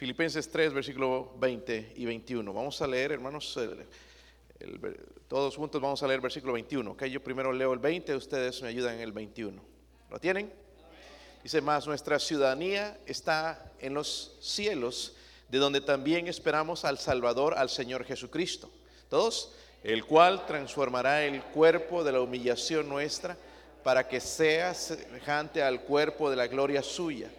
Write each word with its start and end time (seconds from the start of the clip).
Filipenses 0.00 0.50
3, 0.50 0.72
versículo 0.72 1.30
20 1.36 1.92
y 1.96 2.06
21. 2.06 2.54
Vamos 2.54 2.80
a 2.80 2.86
leer, 2.86 3.12
hermanos, 3.12 3.58
todos 5.28 5.54
juntos 5.54 5.78
vamos 5.78 6.02
a 6.02 6.06
leer 6.06 6.22
versículo 6.22 6.54
21. 6.54 6.96
Que 6.96 7.10
yo 7.10 7.22
primero 7.22 7.52
leo 7.52 7.74
el 7.74 7.80
20, 7.80 8.16
ustedes 8.16 8.62
me 8.62 8.68
ayudan 8.68 8.94
en 8.94 9.02
el 9.02 9.12
21. 9.12 9.62
¿Lo 10.08 10.18
tienen? 10.18 10.50
Dice 11.42 11.60
más, 11.60 11.86
nuestra 11.86 12.18
ciudadanía 12.18 12.98
está 13.04 13.72
en 13.78 13.92
los 13.92 14.38
cielos, 14.40 15.16
de 15.50 15.58
donde 15.58 15.82
también 15.82 16.28
esperamos 16.28 16.86
al 16.86 16.96
Salvador, 16.96 17.52
al 17.58 17.68
Señor 17.68 18.06
Jesucristo. 18.06 18.70
Todos, 19.10 19.52
el 19.84 20.06
cual 20.06 20.46
transformará 20.46 21.26
el 21.26 21.42
cuerpo 21.42 22.04
de 22.04 22.12
la 22.12 22.22
humillación 22.22 22.88
nuestra 22.88 23.36
para 23.84 24.08
que 24.08 24.20
sea 24.20 24.72
semejante 24.72 25.62
al 25.62 25.82
cuerpo 25.82 26.30
de 26.30 26.36
la 26.36 26.46
gloria 26.46 26.82
suya, 26.82 27.30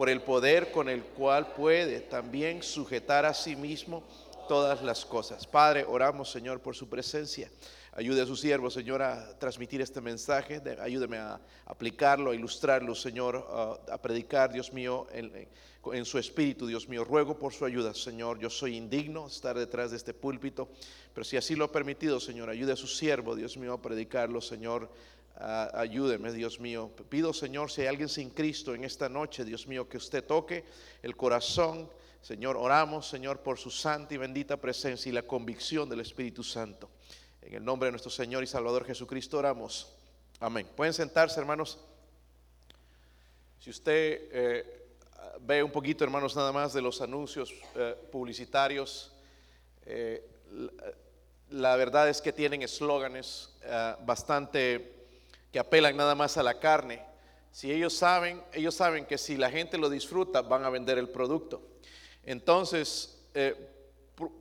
por 0.00 0.08
el 0.08 0.22
poder 0.22 0.72
con 0.72 0.88
el 0.88 1.02
cual 1.02 1.52
puede 1.52 2.00
también 2.00 2.62
sujetar 2.62 3.26
a 3.26 3.34
sí 3.34 3.54
mismo 3.54 4.02
todas 4.48 4.82
las 4.82 5.04
cosas. 5.04 5.46
Padre, 5.46 5.84
oramos, 5.86 6.30
Señor, 6.30 6.60
por 6.60 6.74
su 6.74 6.88
presencia. 6.88 7.50
Ayude 7.92 8.22
a 8.22 8.26
su 8.26 8.34
siervo, 8.34 8.70
Señor, 8.70 9.02
a 9.02 9.38
transmitir 9.38 9.82
este 9.82 10.00
mensaje. 10.00 10.62
Ayúdeme 10.80 11.18
a 11.18 11.38
aplicarlo, 11.66 12.30
a 12.30 12.34
ilustrarlo, 12.34 12.94
Señor, 12.94 13.46
a 13.90 14.00
predicar, 14.00 14.50
Dios 14.50 14.72
mío, 14.72 15.06
en, 15.12 15.46
en, 15.92 16.04
su 16.06 16.16
espíritu, 16.16 16.66
Dios 16.66 16.88
mío. 16.88 17.04
Ruego 17.04 17.38
por 17.38 17.52
su 17.52 17.66
ayuda, 17.66 17.92
Señor. 17.92 18.38
Yo 18.38 18.48
soy 18.48 18.78
indigno 18.78 19.24
de 19.24 19.34
estar 19.34 19.58
detrás 19.58 19.90
de 19.90 19.98
este 19.98 20.14
púlpito, 20.14 20.70
pero 21.12 21.24
si 21.24 21.36
así 21.36 21.54
lo 21.54 21.66
ha 21.66 21.72
permitido, 21.72 22.20
Señor, 22.20 22.48
ayude 22.48 22.72
a 22.72 22.76
su 22.76 22.86
siervo, 22.86 23.36
Dios 23.36 23.58
mío, 23.58 23.74
a 23.74 23.82
predicarlo, 23.82 24.40
Señor 24.40 24.88
ayúdeme, 25.36 26.32
Dios 26.32 26.60
mío. 26.60 26.90
Pido, 27.08 27.32
Señor, 27.32 27.70
si 27.70 27.82
hay 27.82 27.86
alguien 27.86 28.08
sin 28.08 28.30
Cristo 28.30 28.74
en 28.74 28.84
esta 28.84 29.08
noche, 29.08 29.44
Dios 29.44 29.66
mío, 29.66 29.88
que 29.88 29.96
usted 29.96 30.24
toque 30.24 30.64
el 31.02 31.16
corazón. 31.16 31.90
Señor, 32.20 32.56
oramos, 32.56 33.08
Señor, 33.08 33.40
por 33.40 33.58
su 33.58 33.70
santa 33.70 34.14
y 34.14 34.18
bendita 34.18 34.58
presencia 34.58 35.08
y 35.08 35.12
la 35.12 35.22
convicción 35.22 35.88
del 35.88 36.00
Espíritu 36.00 36.42
Santo. 36.42 36.90
En 37.40 37.54
el 37.54 37.64
nombre 37.64 37.86
de 37.86 37.92
nuestro 37.92 38.10
Señor 38.10 38.42
y 38.42 38.46
Salvador 38.46 38.84
Jesucristo 38.84 39.38
oramos. 39.38 39.96
Amén. 40.38 40.66
Pueden 40.76 40.92
sentarse, 40.92 41.40
hermanos. 41.40 41.78
Si 43.58 43.70
usted 43.70 44.28
eh, 44.32 44.86
ve 45.40 45.62
un 45.62 45.70
poquito, 45.70 46.04
hermanos, 46.04 46.36
nada 46.36 46.52
más 46.52 46.72
de 46.72 46.80
los 46.80 47.00
anuncios 47.00 47.52
eh, 47.74 47.94
publicitarios, 48.10 49.12
eh, 49.84 50.26
la, 51.50 51.76
verdad 51.76 52.08
es 52.08 52.20
que 52.20 52.32
tienen 52.32 52.62
eslóganes 52.62 53.54
bastante 54.04 54.99
que 55.52 55.58
apelan 55.58 55.96
nada 55.96 56.14
más 56.14 56.36
a 56.36 56.42
la 56.42 56.58
carne. 56.58 57.02
Si 57.52 57.70
ellos 57.70 57.94
saben, 57.94 58.42
ellos 58.52 58.74
saben 58.74 59.04
que 59.06 59.18
si 59.18 59.36
la 59.36 59.50
gente 59.50 59.76
lo 59.76 59.90
disfruta, 59.90 60.42
van 60.42 60.64
a 60.64 60.70
vender 60.70 60.98
el 60.98 61.08
producto. 61.08 61.62
Entonces, 62.24 63.18
eh, 63.34 63.56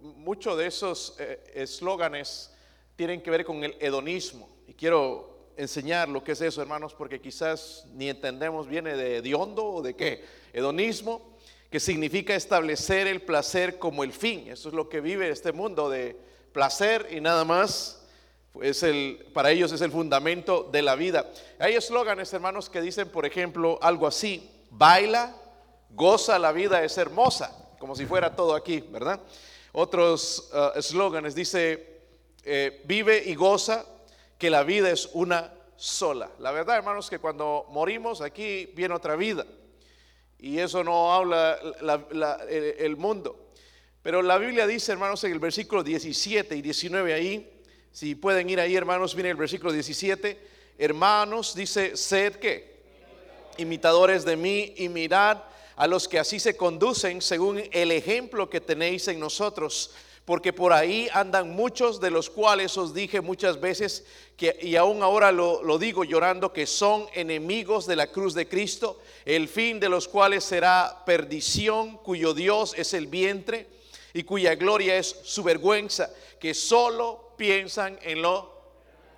muchos 0.01 0.57
de 0.57 0.67
esos 0.67 1.15
eh, 1.19 1.39
eslóganes 1.55 2.53
tienen 2.95 3.21
que 3.21 3.31
ver 3.31 3.45
con 3.45 3.63
el 3.63 3.75
hedonismo. 3.79 4.49
Y 4.67 4.73
quiero 4.73 5.49
enseñar 5.57 6.07
lo 6.07 6.23
que 6.23 6.33
es 6.33 6.41
eso, 6.41 6.61
hermanos, 6.61 6.93
porque 6.93 7.19
quizás 7.19 7.85
ni 7.93 8.09
entendemos, 8.09 8.67
viene 8.67 8.95
de 8.95 9.17
hediondo 9.17 9.65
o 9.65 9.81
de 9.81 9.95
qué. 9.95 10.23
Hedonismo, 10.53 11.37
que 11.69 11.79
significa 11.79 12.35
establecer 12.35 13.07
el 13.07 13.21
placer 13.21 13.79
como 13.79 14.03
el 14.03 14.13
fin. 14.13 14.47
Eso 14.47 14.69
es 14.69 14.75
lo 14.75 14.89
que 14.89 15.01
vive 15.01 15.29
este 15.29 15.51
mundo 15.51 15.89
de 15.89 16.15
placer 16.53 17.07
y 17.11 17.21
nada 17.21 17.45
más 17.45 17.98
es 18.61 18.83
el, 18.83 19.27
para 19.33 19.51
ellos 19.51 19.71
es 19.71 19.81
el 19.81 19.91
fundamento 19.91 20.67
de 20.71 20.81
la 20.81 20.95
vida. 20.95 21.31
Hay 21.59 21.75
eslóganes, 21.75 22.33
hermanos, 22.33 22.69
que 22.69 22.81
dicen, 22.81 23.09
por 23.09 23.25
ejemplo, 23.25 23.79
algo 23.81 24.07
así, 24.07 24.49
baila, 24.69 25.35
goza, 25.91 26.39
la 26.39 26.51
vida 26.51 26.83
es 26.83 26.97
hermosa, 26.97 27.55
como 27.79 27.95
si 27.95 28.05
fuera 28.05 28.35
todo 28.35 28.55
aquí, 28.55 28.81
¿verdad? 28.81 29.19
Otros 29.71 30.49
uh, 30.53 30.77
eslóganes 30.77 31.35
dice, 31.35 32.01
eh, 32.43 32.81
vive 32.85 33.23
y 33.25 33.35
goza, 33.35 33.85
que 34.37 34.49
la 34.49 34.63
vida 34.63 34.89
es 34.89 35.09
una 35.13 35.53
sola. 35.75 36.31
La 36.39 36.51
verdad, 36.51 36.77
hermanos, 36.77 37.09
que 37.09 37.19
cuando 37.19 37.65
morimos 37.69 38.21
aquí 38.21 38.67
viene 38.75 38.95
otra 38.95 39.15
vida. 39.15 39.45
Y 40.37 40.59
eso 40.59 40.83
no 40.83 41.13
habla 41.13 41.59
el 42.77 42.95
mundo. 42.95 43.49
Pero 44.01 44.21
la 44.21 44.37
Biblia 44.37 44.65
dice, 44.65 44.93
hermanos, 44.93 45.21
en 45.25 45.33
el 45.33 45.39
versículo 45.39 45.83
17 45.83 46.55
y 46.55 46.61
19 46.61 47.13
ahí, 47.13 47.58
si 47.99 48.15
pueden 48.15 48.49
ir 48.49 48.61
ahí, 48.61 48.77
hermanos, 48.77 49.13
miren 49.13 49.31
el 49.31 49.35
versículo 49.35 49.73
17. 49.73 50.39
Hermanos, 50.77 51.53
dice, 51.53 51.97
sed 51.97 52.37
que 52.37 52.79
imitadores 53.57 54.23
de 54.23 54.37
mí 54.37 54.73
y 54.77 54.87
mirad 54.87 55.39
a 55.75 55.85
los 55.85 56.07
que 56.07 56.17
así 56.17 56.39
se 56.39 56.55
conducen 56.55 57.21
según 57.21 57.61
el 57.73 57.91
ejemplo 57.91 58.49
que 58.49 58.61
tenéis 58.61 59.09
en 59.09 59.19
nosotros. 59.19 59.91
Porque 60.23 60.53
por 60.53 60.71
ahí 60.71 61.09
andan 61.11 61.49
muchos 61.49 61.99
de 61.99 62.09
los 62.09 62.29
cuales 62.29 62.77
os 62.77 62.93
dije 62.93 63.19
muchas 63.19 63.59
veces 63.59 64.05
que, 64.37 64.57
y 64.61 64.77
aún 64.77 65.03
ahora 65.03 65.33
lo, 65.33 65.61
lo 65.61 65.77
digo 65.77 66.05
llorando, 66.05 66.53
que 66.53 66.67
son 66.67 67.05
enemigos 67.13 67.85
de 67.85 67.97
la 67.97 68.07
cruz 68.07 68.33
de 68.33 68.47
Cristo, 68.47 69.01
el 69.25 69.49
fin 69.49 69.77
de 69.77 69.89
los 69.89 70.07
cuales 70.07 70.45
será 70.45 71.03
perdición, 71.05 71.97
cuyo 71.97 72.33
Dios 72.33 72.73
es 72.77 72.93
el 72.93 73.07
vientre 73.07 73.67
y 74.13 74.23
cuya 74.23 74.55
gloria 74.55 74.95
es 74.95 75.17
su 75.25 75.43
vergüenza, 75.43 76.09
que 76.39 76.53
solo 76.53 77.27
piensan 77.39 77.97
en 78.03 78.21
lo... 78.21 78.59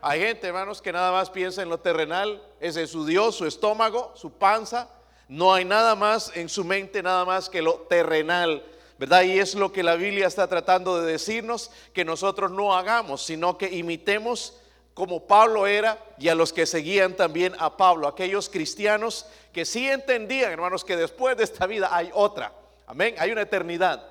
Hay 0.02 0.22
gente, 0.22 0.48
hermanos, 0.48 0.82
que 0.82 0.94
nada 0.94 1.12
más 1.12 1.30
piensa 1.30 1.62
en 1.62 1.70
lo 1.70 1.80
terrenal, 1.80 2.42
ese 2.60 2.84
es 2.84 2.92
su 2.92 3.06
Dios, 3.06 3.36
su 3.36 3.46
estómago, 3.46 4.14
su 4.16 4.32
panza. 4.32 4.90
No 5.28 5.54
hay 5.54 5.66
nada 5.66 5.96
más 5.96 6.32
en 6.36 6.48
su 6.48 6.64
mente, 6.64 7.04
nada 7.04 7.26
más 7.26 7.50
que 7.50 7.62
lo 7.62 7.86
terrenal, 7.90 8.64
¿verdad? 8.98 9.24
Y 9.24 9.40
es 9.40 9.56
lo 9.56 9.72
que 9.72 9.84
la 9.84 9.96
Biblia 9.96 10.28
está 10.28 10.48
tratando 10.48 11.02
de 11.02 11.12
decirnos, 11.12 11.72
que 11.94 12.06
nosotros 12.06 12.52
no 12.52 12.76
hagamos, 12.76 13.24
sino 13.24 13.58
que 13.58 13.70
imitemos 13.70 14.58
como 14.94 15.26
Pablo 15.26 15.68
era 15.68 15.98
y 16.18 16.28
a 16.28 16.36
los 16.36 16.54
que 16.54 16.66
seguían 16.66 17.16
también 17.16 17.56
a 17.60 17.76
Pablo, 17.78 18.08
aquellos 18.08 18.50
cristianos 18.50 19.26
que 19.54 19.66
sí 19.66 19.88
entendían, 19.90 20.52
hermanos, 20.52 20.84
que 20.84 20.96
después 20.96 21.38
de 21.38 21.44
esta 21.44 21.66
vida 21.66 21.90
hay 21.92 22.12
otra. 22.14 22.52
Amén, 22.88 23.16
hay 23.18 23.32
una 23.32 23.42
eternidad. 23.42 24.11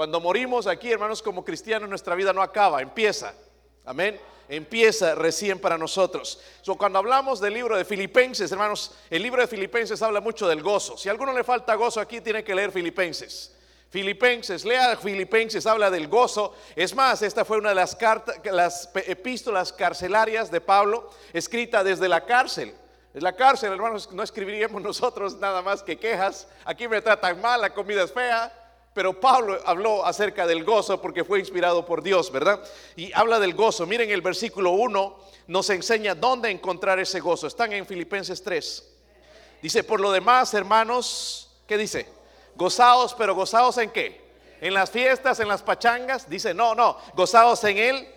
Cuando 0.00 0.18
morimos 0.18 0.66
aquí, 0.66 0.90
hermanos, 0.90 1.20
como 1.20 1.44
cristianos, 1.44 1.86
nuestra 1.86 2.14
vida 2.14 2.32
no 2.32 2.40
acaba, 2.40 2.80
empieza. 2.80 3.34
Amén. 3.84 4.18
Empieza 4.48 5.14
recién 5.14 5.58
para 5.58 5.76
nosotros. 5.76 6.40
So, 6.62 6.78
cuando 6.78 6.98
hablamos 6.98 7.38
del 7.38 7.52
libro 7.52 7.76
de 7.76 7.84
Filipenses, 7.84 8.50
hermanos, 8.50 8.94
el 9.10 9.22
libro 9.22 9.42
de 9.42 9.46
Filipenses 9.46 10.00
habla 10.00 10.22
mucho 10.22 10.48
del 10.48 10.62
gozo. 10.62 10.96
Si 10.96 11.10
a 11.10 11.12
alguno 11.12 11.34
le 11.34 11.44
falta 11.44 11.74
gozo 11.74 12.00
aquí, 12.00 12.22
tiene 12.22 12.42
que 12.42 12.54
leer 12.54 12.72
Filipenses. 12.72 13.54
Filipenses, 13.90 14.64
lea 14.64 14.96
Filipenses, 14.96 15.66
habla 15.66 15.90
del 15.90 16.08
gozo. 16.08 16.54
Es 16.74 16.94
más, 16.94 17.20
esta 17.20 17.44
fue 17.44 17.58
una 17.58 17.68
de 17.68 17.74
las, 17.74 17.94
cartas, 17.94 18.36
las 18.44 18.88
epístolas 19.06 19.70
carcelarias 19.70 20.50
de 20.50 20.62
Pablo, 20.62 21.10
escrita 21.34 21.84
desde 21.84 22.08
la 22.08 22.24
cárcel. 22.24 22.74
En 23.12 23.22
la 23.22 23.36
cárcel, 23.36 23.70
hermanos, 23.70 24.10
no 24.12 24.22
escribiríamos 24.22 24.80
nosotros 24.90 25.36
nada 25.36 25.60
más 25.60 25.82
que 25.82 25.98
quejas. 25.98 26.48
Aquí 26.64 26.88
me 26.88 27.02
tratan 27.02 27.38
mal, 27.42 27.60
la 27.60 27.74
comida 27.74 28.02
es 28.02 28.12
fea, 28.12 28.50
pero 28.92 29.20
Pablo 29.20 29.58
habló 29.64 30.04
acerca 30.04 30.46
del 30.46 30.64
gozo 30.64 31.00
porque 31.00 31.24
fue 31.24 31.38
inspirado 31.38 31.86
por 31.86 32.02
Dios, 32.02 32.32
¿verdad? 32.32 32.60
Y 32.96 33.12
habla 33.12 33.38
del 33.38 33.54
gozo. 33.54 33.86
Miren 33.86 34.10
el 34.10 34.20
versículo 34.20 34.72
1 34.72 35.16
nos 35.46 35.70
enseña 35.70 36.14
dónde 36.14 36.50
encontrar 36.50 36.98
ese 36.98 37.20
gozo. 37.20 37.46
Están 37.46 37.72
en 37.72 37.86
Filipenses 37.86 38.42
3. 38.42 38.84
Dice, 39.62 39.84
por 39.84 40.00
lo 40.00 40.10
demás, 40.10 40.54
hermanos, 40.54 41.50
¿qué 41.68 41.76
dice? 41.76 42.08
Gozaos, 42.56 43.14
pero 43.14 43.34
gozaos 43.34 43.78
en 43.78 43.90
qué? 43.90 44.20
En 44.60 44.74
las 44.74 44.90
fiestas, 44.90 45.38
en 45.38 45.48
las 45.48 45.62
pachangas. 45.62 46.28
Dice, 46.28 46.52
no, 46.52 46.74
no, 46.74 46.96
gozaos 47.14 47.62
en 47.64 47.78
él. 47.78 48.08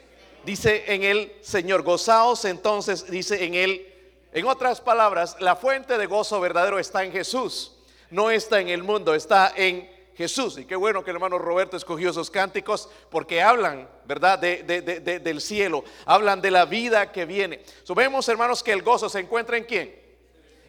Dice 0.43 0.91
en 0.93 1.03
el 1.03 1.31
Señor, 1.41 1.83
gozaos 1.83 2.45
entonces, 2.45 3.09
dice 3.09 3.43
en 3.45 3.53
él. 3.53 3.89
En 4.33 4.47
otras 4.47 4.81
palabras, 4.81 5.37
la 5.39 5.55
fuente 5.55 5.97
de 5.99 6.07
gozo 6.07 6.39
verdadero 6.41 6.79
está 6.79 7.03
en 7.03 7.11
Jesús. 7.11 7.73
No 8.09 8.31
está 8.31 8.59
en 8.59 8.69
el 8.69 8.83
mundo, 8.83 9.13
está 9.13 9.53
en 9.55 9.92
Jesús. 10.15 10.57
Y 10.57 10.65
qué 10.65 10.75
bueno 10.75 11.03
que 11.03 11.11
el 11.11 11.17
hermano 11.17 11.39
Roberto 11.39 11.75
escogió 11.75 12.09
esos 12.09 12.29
cánticos 12.29 12.89
porque 13.09 13.41
hablan, 13.41 13.89
¿verdad? 14.05 14.39
De, 14.39 14.63
del 14.63 15.41
cielo, 15.41 15.83
hablan 16.05 16.41
de 16.41 16.51
la 16.51 16.65
vida 16.65 17.11
que 17.11 17.25
viene. 17.25 17.63
So, 17.83 17.95
vemos, 17.95 18.27
hermanos, 18.29 18.63
que 18.63 18.71
el 18.71 18.83
gozo 18.83 19.09
se 19.09 19.19
encuentra 19.19 19.57
en 19.57 19.63
quién? 19.65 19.95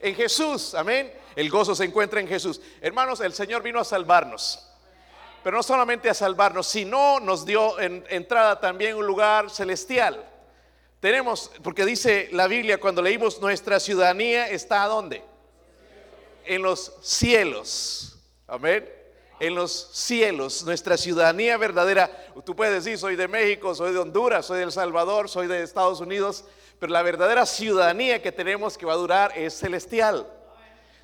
En 0.01 0.15
Jesús, 0.15 0.75
amén. 0.75 1.13
El 1.37 1.51
gozo 1.51 1.75
se 1.75 1.85
encuentra 1.85 2.21
en 2.21 2.29
Jesús. 2.29 2.61
Hermanos, 2.81 3.21
el 3.21 3.33
Señor 3.33 3.63
vino 3.63 3.81
a 3.81 3.85
salvarnos. 3.85 4.71
Pero 5.43 5.59
no 5.59 5.63
solamente 5.63 6.09
a 6.09 6.15
salvarnos, 6.15 6.67
sino 6.67 7.21
nos 7.21 7.45
dio 7.45 7.79
en, 7.79 8.05
entrada 8.09 8.61
también 8.61 8.97
un 8.97 9.07
lugar 9.07 9.51
celestial. 9.51 10.25
Tenemos, 11.01 11.51
porque 11.63 11.85
dice 11.85 12.31
la 12.33 12.47
Biblia 12.47 12.81
cuando 12.81 13.03
leímos 13.03 13.39
nuestra 13.43 13.79
ciudadanía 13.79 14.49
está 14.49 14.87
¿dónde? 14.87 15.23
En 16.47 16.63
los 16.63 16.95
cielos. 17.03 18.19
Amén 18.47 19.04
en 19.41 19.55
los 19.55 19.91
cielos, 19.93 20.65
nuestra 20.65 20.97
ciudadanía 20.97 21.57
verdadera. 21.57 22.11
Tú 22.45 22.55
puedes 22.55 22.85
decir, 22.85 22.99
soy 22.99 23.17
de 23.17 23.29
México, 23.29 23.75
soy 23.75 23.93
de 23.93 23.99
Honduras, 23.99 24.47
soy 24.47 24.59
de 24.59 24.65
El 24.65 24.73
Salvador, 24.73 25.29
soy 25.29 25.47
de 25.47 25.63
Estados 25.63 26.01
Unidos, 26.01 26.45
pero 26.79 26.93
la 26.93 27.03
verdadera 27.03 27.47
ciudadanía 27.47 28.23
que 28.23 28.33
tenemos 28.33 28.79
que 28.79 28.87
va 28.87 28.93
a 28.93 28.97
durar 28.97 29.33
es 29.37 29.55
celestial. 29.55 30.27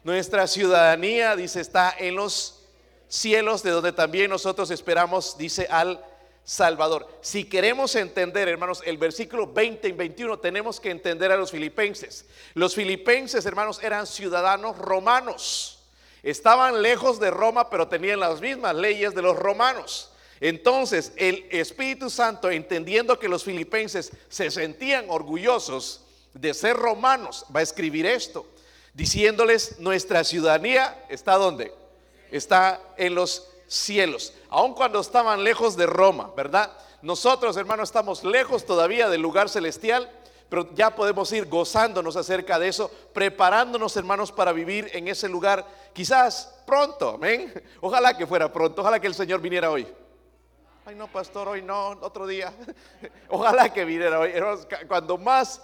Nuestra 0.04 0.46
ciudadanía, 0.46 1.36
dice, 1.36 1.60
está 1.60 1.94
en 1.98 2.16
los 2.16 2.64
cielos, 3.08 3.62
de 3.62 3.70
donde 3.70 3.92
también 3.92 4.30
nosotros 4.30 4.70
esperamos, 4.70 5.36
dice 5.36 5.66
al 5.70 6.02
Salvador. 6.44 7.06
Si 7.20 7.44
queremos 7.44 7.94
entender, 7.96 8.48
hermanos, 8.48 8.82
el 8.86 8.96
versículo 8.98 9.52
20 9.52 9.88
y 9.88 9.92
21, 9.92 10.38
tenemos 10.38 10.80
que 10.80 10.90
entender 10.90 11.30
a 11.30 11.36
los 11.36 11.50
filipenses. 11.50 12.26
Los 12.54 12.74
filipenses, 12.74 13.44
hermanos, 13.44 13.82
eran 13.82 14.06
ciudadanos 14.06 14.78
romanos. 14.78 15.79
Estaban 16.22 16.82
lejos 16.82 17.18
de 17.18 17.30
Roma, 17.30 17.70
pero 17.70 17.88
tenían 17.88 18.20
las 18.20 18.40
mismas 18.40 18.74
leyes 18.74 19.14
de 19.14 19.22
los 19.22 19.36
romanos. 19.36 20.10
Entonces, 20.40 21.12
el 21.16 21.46
Espíritu 21.50 22.08
Santo, 22.08 22.50
entendiendo 22.50 23.18
que 23.18 23.28
los 23.28 23.44
filipenses 23.44 24.12
se 24.28 24.50
sentían 24.50 25.06
orgullosos 25.08 26.02
de 26.32 26.54
ser 26.54 26.76
romanos, 26.76 27.44
va 27.54 27.60
a 27.60 27.62
escribir 27.64 28.06
esto, 28.06 28.46
diciéndoles, 28.94 29.78
nuestra 29.80 30.24
ciudadanía 30.24 31.04
está 31.08 31.34
donde? 31.34 31.72
Está 32.30 32.80
en 32.96 33.14
los 33.14 33.48
cielos, 33.66 34.32
aun 34.48 34.74
cuando 34.74 35.00
estaban 35.00 35.44
lejos 35.44 35.76
de 35.76 35.86
Roma, 35.86 36.32
¿verdad? 36.36 36.72
Nosotros, 37.02 37.56
hermanos, 37.56 37.88
estamos 37.88 38.24
lejos 38.24 38.64
todavía 38.64 39.08
del 39.08 39.20
lugar 39.20 39.48
celestial, 39.48 40.10
pero 40.50 40.68
ya 40.74 40.94
podemos 40.94 41.32
ir 41.32 41.48
gozándonos 41.48 42.16
acerca 42.16 42.58
de 42.58 42.68
eso, 42.68 42.90
preparándonos, 43.14 43.96
hermanos, 43.96 44.32
para 44.32 44.52
vivir 44.52 44.90
en 44.92 45.06
ese 45.06 45.28
lugar, 45.28 45.64
quizás 45.92 46.62
pronto, 46.66 47.10
amén. 47.10 47.54
Ojalá 47.80 48.18
que 48.18 48.26
fuera 48.26 48.52
pronto, 48.52 48.82
ojalá 48.82 48.98
que 48.98 49.06
el 49.06 49.14
Señor 49.14 49.40
viniera 49.40 49.70
hoy. 49.70 49.86
Ay, 50.84 50.96
no, 50.96 51.06
pastor, 51.06 51.46
hoy 51.48 51.62
no, 51.62 51.90
otro 52.00 52.26
día. 52.26 52.52
Ojalá 53.28 53.72
que 53.72 53.84
viniera 53.84 54.18
hoy. 54.18 54.32
Cuando 54.88 55.16
más 55.16 55.62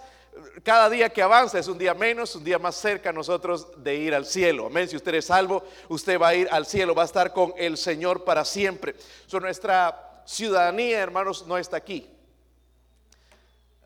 cada 0.63 0.89
día 0.89 1.09
que 1.09 1.21
avanza 1.21 1.59
es 1.59 1.67
un 1.67 1.77
día 1.77 1.93
menos, 1.93 2.35
un 2.35 2.43
día 2.43 2.59
más 2.59 2.75
cerca 2.75 3.09
a 3.09 3.13
nosotros 3.13 3.67
de 3.83 3.95
ir 3.95 4.15
al 4.15 4.25
cielo. 4.25 4.67
Amén. 4.67 4.87
Si 4.87 4.95
usted 4.95 5.15
es 5.15 5.25
salvo, 5.25 5.63
usted 5.89 6.19
va 6.19 6.29
a 6.29 6.35
ir 6.35 6.47
al 6.51 6.65
cielo, 6.65 6.95
va 6.95 7.01
a 7.01 7.05
estar 7.05 7.33
con 7.33 7.53
el 7.57 7.77
Señor 7.77 8.23
para 8.23 8.45
siempre. 8.45 8.95
nuestra 9.41 10.21
ciudadanía, 10.25 10.99
hermanos, 10.99 11.45
no 11.45 11.57
está 11.57 11.77
aquí. 11.77 12.09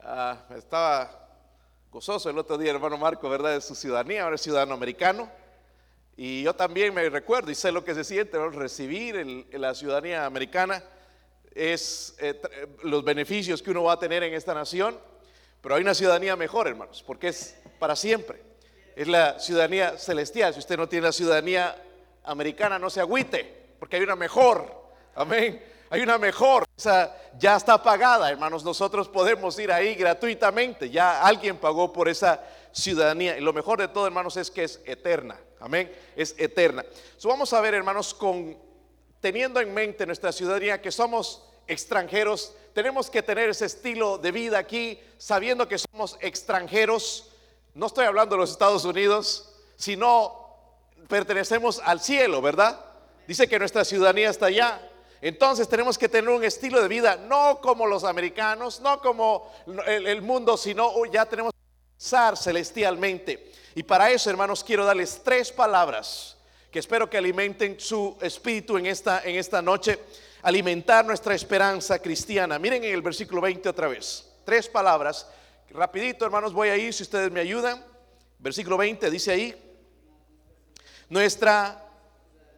Ah, 0.04 0.46
estaba 0.56 1.30
gozoso 1.92 2.30
el 2.30 2.38
otro 2.38 2.58
día, 2.58 2.72
hermano 2.72 2.98
Marco, 2.98 3.30
¿verdad? 3.30 3.54
De 3.54 3.62
su 3.62 3.76
ciudadanía, 3.76 4.24
ahora 4.24 4.36
es 4.36 4.42
ciudadano 4.42 4.74
americano. 4.74 5.30
Y 6.18 6.44
yo 6.44 6.54
también 6.54 6.94
me 6.94 7.10
recuerdo 7.10 7.52
y 7.52 7.56
sé 7.56 7.72
lo 7.72 7.84
que 7.84 7.96
se 7.96 8.04
siente 8.04 8.38
recibir 8.50 9.48
la 9.52 9.74
ciudadanía 9.74 10.26
americana. 10.26 10.84
Es 11.54 12.16
eh, 12.20 12.40
los 12.84 13.04
beneficios 13.04 13.62
que 13.62 13.72
uno 13.72 13.84
va 13.84 13.94
a 13.94 14.00
tener 14.00 14.24
en 14.24 14.34
esta 14.34 14.54
nación 14.54 14.98
pero 15.62 15.76
hay 15.76 15.82
una 15.82 15.94
ciudadanía 15.94 16.36
mejor, 16.36 16.68
hermanos, 16.68 17.04
porque 17.06 17.28
es 17.28 17.56
para 17.78 17.96
siempre. 17.96 18.42
Es 18.96 19.08
la 19.08 19.40
ciudadanía 19.40 19.98
celestial. 19.98 20.54
Si 20.54 20.60
usted 20.60 20.76
no 20.76 20.90
tiene 20.90 21.06
la 21.06 21.12
ciudadanía 21.12 21.76
americana, 22.24 22.80
no 22.80 22.90
se 22.90 23.00
agüite, 23.00 23.74
porque 23.80 23.98
hay 23.98 24.02
una 24.02 24.16
mejor. 24.16 24.90
Amén. 25.14 25.64
Hay 25.92 26.02
una 26.02 26.18
mejor. 26.18 26.66
Esa 26.78 27.14
ya 27.38 27.58
está 27.58 27.84
pagada, 27.84 28.32
hermanos. 28.32 28.64
Nosotros 28.64 29.10
podemos 29.10 29.60
ir 29.60 29.74
ahí 29.74 29.94
gratuitamente. 29.94 30.90
Ya 30.90 31.22
alguien 31.22 31.58
pagó 31.58 31.92
por 31.92 32.08
esa 32.08 32.42
ciudadanía. 32.72 33.38
Y 33.38 33.42
lo 33.42 33.52
mejor 33.52 33.80
de 33.80 33.90
todo, 33.90 34.08
hermanos, 34.08 34.38
es 34.38 34.50
que 34.50 34.64
es 34.64 34.80
eterna. 34.86 35.38
Amén. 35.60 35.94
Es 36.16 36.34
eterna. 36.38 36.86
So, 37.18 37.28
vamos 37.28 37.52
a 37.52 37.60
ver, 37.60 37.74
hermanos, 37.74 38.14
con 38.14 38.58
teniendo 39.20 39.60
en 39.60 39.74
mente 39.74 40.06
nuestra 40.06 40.32
ciudadanía, 40.32 40.82
que 40.82 40.92
somos 40.92 41.44
extranjeros, 41.68 42.54
tenemos 42.74 43.10
que 43.10 43.22
tener 43.22 43.50
ese 43.50 43.66
estilo 43.66 44.18
de 44.18 44.32
vida 44.32 44.58
aquí, 44.58 44.98
sabiendo 45.18 45.68
que 45.68 45.78
somos 45.78 46.18
extranjeros. 46.22 47.30
No 47.74 47.88
estoy 47.88 48.06
hablando 48.06 48.36
de 48.36 48.42
los 48.42 48.52
Estados 48.52 48.86
Unidos, 48.86 49.54
sino 49.76 50.56
pertenecemos 51.10 51.82
al 51.84 52.00
cielo, 52.00 52.42
¿verdad? 52.42 52.80
Dice 53.28 53.50
que 53.50 53.60
nuestra 53.60 53.84
ciudadanía 53.84 54.30
está 54.30 54.46
allá. 54.46 54.88
Entonces 55.22 55.70
tenemos 55.70 55.98
que 55.98 56.10
tener 56.10 56.30
un 56.30 56.44
estilo 56.44 56.82
de 56.82 56.88
vida, 56.88 57.16
no 57.16 57.62
como 57.62 57.86
los 57.86 58.04
americanos, 58.04 58.82
no 58.82 59.00
como 59.00 59.52
el, 59.86 60.22
mundo, 60.24 60.58
sino 60.58 61.06
ya 61.06 61.26
tenemos 61.26 61.54
que 61.54 61.94
pensar 61.96 62.36
celestialmente. 62.36 63.52
Y 63.76 63.84
para 63.84 64.10
eso, 64.10 64.32
hermanos, 64.32 64.64
quiero 64.64 64.84
darles 64.84 65.22
tres 65.24 65.52
palabras 65.52 66.38
que 66.72 66.80
espero 66.80 67.10
que 67.10 67.18
alimenten 67.18 67.80
su 67.80 68.18
espíritu 68.22 68.78
en 68.78 68.88
esta, 68.88 69.22
en 69.24 69.36
esta 69.36 69.62
noche 69.62 70.00
alimentar 70.42 71.06
nuestra 71.06 71.36
esperanza 71.36 72.00
cristiana. 72.00 72.58
Miren 72.58 72.84
en 72.84 72.94
el 72.94 73.02
versículo 73.02 73.42
20 73.42 73.70
otra 73.70 73.88
vez. 73.88 74.28
Tres 74.44 74.68
palabras. 74.68 75.28
Rapidito, 75.70 76.26
hermanos, 76.26 76.54
voy 76.54 76.70
a 76.70 76.78
ir 76.78 76.94
si 76.94 77.04
ustedes 77.04 77.32
me 77.32 77.40
ayudan. 77.40 77.86
Versículo 78.40 78.76
20 78.78 79.12
dice 79.12 79.32
ahí, 79.32 79.78
nuestra 81.10 81.91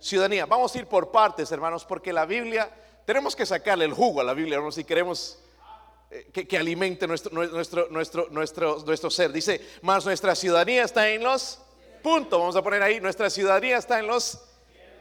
ciudadanía. 0.03 0.45
Vamos 0.45 0.75
a 0.75 0.77
ir 0.77 0.85
por 0.85 1.11
partes, 1.11 1.51
hermanos, 1.51 1.85
porque 1.85 2.11
la 2.11 2.25
Biblia, 2.25 2.69
tenemos 3.05 3.35
que 3.35 3.45
sacarle 3.45 3.85
el 3.85 3.93
jugo 3.93 4.21
a 4.21 4.23
la 4.23 4.33
Biblia, 4.33 4.55
hermanos, 4.55 4.75
si 4.75 4.83
queremos 4.83 5.39
eh, 6.11 6.29
que, 6.31 6.57
alimente 6.57 7.07
nuestro, 7.07 7.31
nuestro, 7.31 7.87
nuestro, 7.89 8.27
nuestro, 8.29 8.83
nuestro 8.85 9.09
ser. 9.09 9.31
Dice, 9.31 9.61
más 9.81 10.05
nuestra 10.05 10.35
ciudadanía 10.35 10.83
está 10.83 11.09
en 11.09 11.23
los, 11.23 11.59
punto, 12.01 12.39
vamos 12.39 12.55
a 12.55 12.61
poner 12.61 12.83
ahí, 12.83 12.99
nuestra 12.99 13.29
ciudadanía 13.29 13.77
está 13.77 13.99
en 13.99 14.07
los 14.07 14.39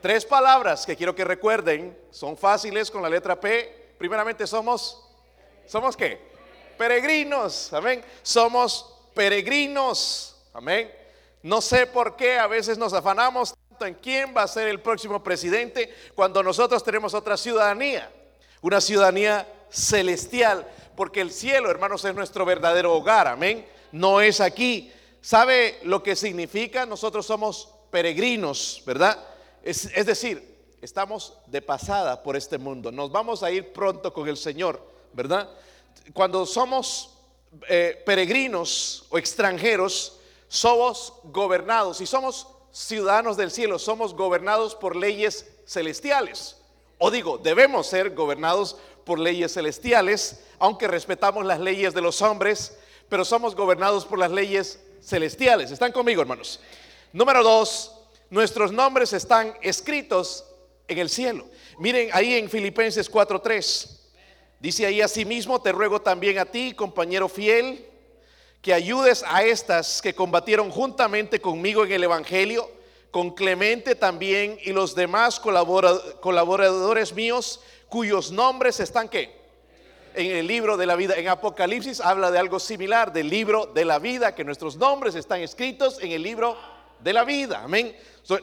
Tres 0.02 0.26
palabras 0.26 0.84
que 0.84 0.96
quiero 0.96 1.14
que 1.14 1.24
recuerden, 1.24 1.96
son 2.10 2.36
fáciles 2.36 2.90
con 2.90 3.02
la 3.02 3.08
letra 3.08 3.38
P. 3.38 3.94
Primeramente 3.98 4.48
somos, 4.48 5.00
¿somos 5.64 5.96
qué? 5.96 6.20
Peregrinos, 6.76 7.72
amén. 7.72 8.04
Somos 8.20 8.98
peregrinos, 9.14 10.42
amén. 10.52 10.92
No 11.44 11.60
sé 11.60 11.86
por 11.86 12.16
qué 12.16 12.36
a 12.36 12.48
veces 12.48 12.78
nos 12.78 12.92
afanamos 12.92 13.54
en 13.86 13.94
quién 13.94 14.34
va 14.36 14.42
a 14.42 14.48
ser 14.48 14.68
el 14.68 14.80
próximo 14.80 15.22
presidente 15.22 15.94
cuando 16.14 16.42
nosotros 16.42 16.82
tenemos 16.84 17.14
otra 17.14 17.36
ciudadanía, 17.36 18.10
una 18.60 18.80
ciudadanía 18.80 19.46
celestial, 19.70 20.68
porque 20.96 21.20
el 21.20 21.32
cielo, 21.32 21.70
hermanos, 21.70 22.04
es 22.04 22.14
nuestro 22.14 22.44
verdadero 22.44 22.94
hogar, 22.94 23.26
amén. 23.26 23.66
No 23.90 24.20
es 24.20 24.40
aquí. 24.40 24.92
¿Sabe 25.20 25.78
lo 25.84 26.02
que 26.02 26.16
significa? 26.16 26.84
Nosotros 26.86 27.26
somos 27.26 27.68
peregrinos, 27.90 28.82
¿verdad? 28.86 29.18
Es, 29.62 30.06
decir, 30.06 30.58
estamos 30.80 31.34
de 31.46 31.62
pasada 31.62 32.22
por 32.22 32.36
este 32.36 32.58
mundo. 32.58 32.90
Nos 32.90 33.12
vamos 33.12 33.42
a 33.42 33.50
ir 33.50 33.72
pronto 33.72 34.12
con 34.12 34.28
el 34.28 34.36
Señor, 34.36 34.84
¿verdad? 35.12 35.48
Cuando 36.12 36.44
somos 36.46 37.10
eh, 37.68 38.02
peregrinos 38.04 39.04
o 39.10 39.18
extranjeros, 39.18 40.18
somos 40.48 41.14
gobernados 41.24 42.00
y 42.00 42.06
somos 42.06 42.46
ciudadanos 42.72 43.36
del 43.36 43.50
cielo, 43.50 43.78
somos 43.78 44.14
gobernados 44.14 44.74
por 44.74 44.96
leyes 44.96 45.46
celestiales. 45.66 46.56
O 46.98 47.10
digo, 47.10 47.38
debemos 47.38 47.86
ser 47.86 48.14
gobernados 48.14 48.76
por 49.04 49.18
leyes 49.18 49.52
celestiales, 49.52 50.40
aunque 50.58 50.88
respetamos 50.88 51.44
las 51.44 51.60
leyes 51.60 51.94
de 51.94 52.00
los 52.00 52.22
hombres, 52.22 52.78
pero 53.08 53.24
somos 53.24 53.54
gobernados 53.54 54.04
por 54.06 54.18
las 54.18 54.30
leyes 54.30 54.80
celestiales. 55.02 55.70
¿Están 55.70 55.92
conmigo, 55.92 56.22
hermanos? 56.22 56.60
Número 57.12 57.42
dos, 57.42 57.92
nuestros 58.30 58.72
nombres 58.72 59.12
están 59.12 59.54
escritos 59.60 60.46
en 60.88 60.98
el 60.98 61.10
cielo. 61.10 61.44
Miren 61.78 62.10
ahí 62.12 62.34
en 62.34 62.48
Filipenses 62.48 63.10
4:3. 63.10 63.98
Dice 64.60 64.86
ahí 64.86 65.00
asimismo, 65.00 65.60
te 65.60 65.72
ruego 65.72 66.00
también 66.00 66.38
a 66.38 66.46
ti, 66.46 66.72
compañero 66.72 67.28
fiel, 67.28 67.84
que 68.62 68.72
ayudes 68.72 69.24
a 69.26 69.42
estas 69.42 70.00
que 70.00 70.14
combatieron 70.14 70.70
juntamente 70.70 71.40
conmigo 71.40 71.84
en 71.84 71.90
el 71.90 72.04
Evangelio, 72.04 72.70
con 73.10 73.32
Clemente 73.32 73.96
también 73.96 74.56
y 74.62 74.72
los 74.72 74.94
demás 74.94 75.40
colaboradores 75.40 77.12
míos, 77.12 77.60
cuyos 77.88 78.30
nombres 78.30 78.78
están 78.78 79.08
qué? 79.08 79.42
En 80.14 80.30
el 80.30 80.46
libro 80.46 80.76
de 80.76 80.86
la 80.86 80.94
vida, 80.94 81.16
en 81.16 81.28
Apocalipsis 81.28 82.00
habla 82.00 82.30
de 82.30 82.38
algo 82.38 82.60
similar, 82.60 83.12
del 83.12 83.28
libro 83.28 83.66
de 83.66 83.84
la 83.84 83.98
vida, 83.98 84.34
que 84.34 84.44
nuestros 84.44 84.76
nombres 84.76 85.16
están 85.16 85.40
escritos 85.40 85.98
en 86.00 86.12
el 86.12 86.22
libro 86.22 86.56
de 87.00 87.12
la 87.12 87.24
vida. 87.24 87.62
Amén. 87.64 87.96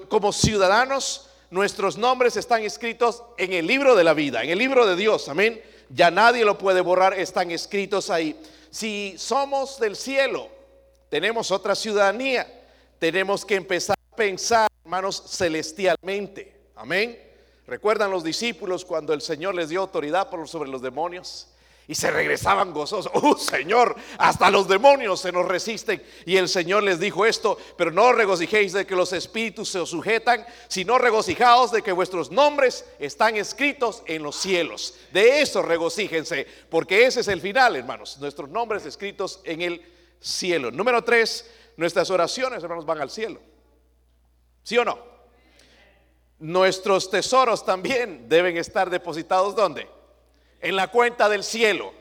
Como 0.09 0.33
ciudadanos, 0.33 1.29
nuestros 1.49 1.97
nombres 1.97 2.35
están 2.35 2.61
escritos 2.63 3.23
en 3.38 3.53
el 3.53 3.65
libro 3.65 3.95
de 3.95 4.03
la 4.03 4.13
vida, 4.13 4.43
en 4.43 4.49
el 4.49 4.59
libro 4.59 4.85
de 4.85 4.95
Dios. 4.97 5.29
Amén. 5.29 5.61
Ya 5.89 6.11
nadie 6.11 6.43
lo 6.43 6.57
puede 6.57 6.81
borrar, 6.81 7.13
están 7.13 7.51
escritos 7.51 8.09
ahí. 8.09 8.39
Si 8.71 9.15
somos 9.17 9.79
del 9.79 9.95
cielo, 9.95 10.47
tenemos 11.09 11.51
otra 11.51 11.75
ciudadanía, 11.75 12.47
tenemos 12.99 13.45
que 13.45 13.55
empezar 13.55 13.97
a 14.11 14.15
pensar, 14.15 14.67
hermanos, 14.83 15.23
celestialmente. 15.27 16.55
Amén. 16.75 17.19
¿Recuerdan 17.67 18.11
los 18.11 18.23
discípulos 18.23 18.85
cuando 18.85 19.13
el 19.13 19.21
Señor 19.21 19.55
les 19.55 19.69
dio 19.69 19.81
autoridad 19.81 20.29
sobre 20.45 20.69
los 20.69 20.81
demonios? 20.81 21.49
Y 21.89 21.96
se 21.96 22.12
regresaban 22.12 22.72
gozosos. 22.72 23.12
Oh 23.22 23.36
Señor, 23.36 23.96
hasta 24.19 24.51
los 24.51 24.67
demonios 24.67 25.19
se 25.19 25.31
nos 25.31 25.48
resisten. 25.48 26.01
Y 26.25 26.38
el 26.38 26.48
Señor 26.48 26.84
les 26.84 27.00
dijo 27.00 27.25
esto, 27.25 27.58
pero 27.75 27.91
no 27.91 28.13
regocijéis 28.13 28.74
de 28.74 28.86
que 28.86 28.96
los 28.96 29.12
espíritus 29.12 29.69
se 29.69 29.79
os 29.79 29.89
sujetan, 29.89 30.46
sino 30.67 31.00
regocijaos 31.00 31.72
de 31.72 31.81
que 31.81 31.91
vuestros 31.91 32.29
nombres 32.31 32.86
están 33.00 33.36
escritos 33.36 34.03
en 34.05 34.22
los 34.22 34.36
cielos. 34.36 34.93
De 35.12 35.41
eso 35.41 35.63
regocíjense, 35.63 36.46
porque 36.69 37.08
ese 37.08 37.22
es 37.22 37.27
el 37.27 37.41
final, 37.41 37.75
hermanos. 37.75 38.19
Nuestros 38.19 38.50
nombres 38.50 38.86
escritos 38.86 39.41
en 39.43 39.63
el 39.63 39.81
cielo. 40.22 40.69
Número 40.69 41.03
tres, 41.03 41.50
nuestras 41.75 42.12
oraciones, 42.12 42.62
hermanos, 42.62 42.86
van 42.86 43.01
al 43.01 43.10
cielo. 43.10 43.41
¿Sí 44.62 44.77
o 44.77 44.86
no? 44.86 45.10
nuestros 46.41 47.10
tesoros 47.10 47.65
también 47.65 48.29
deben 48.29 48.55
estar 48.55 48.89
depositados 48.89 49.53
¿dónde? 49.58 49.89
En 50.61 50.75
la 50.75 50.89
cuenta 50.89 51.29
del 51.29 51.43
cielo, 51.43 51.93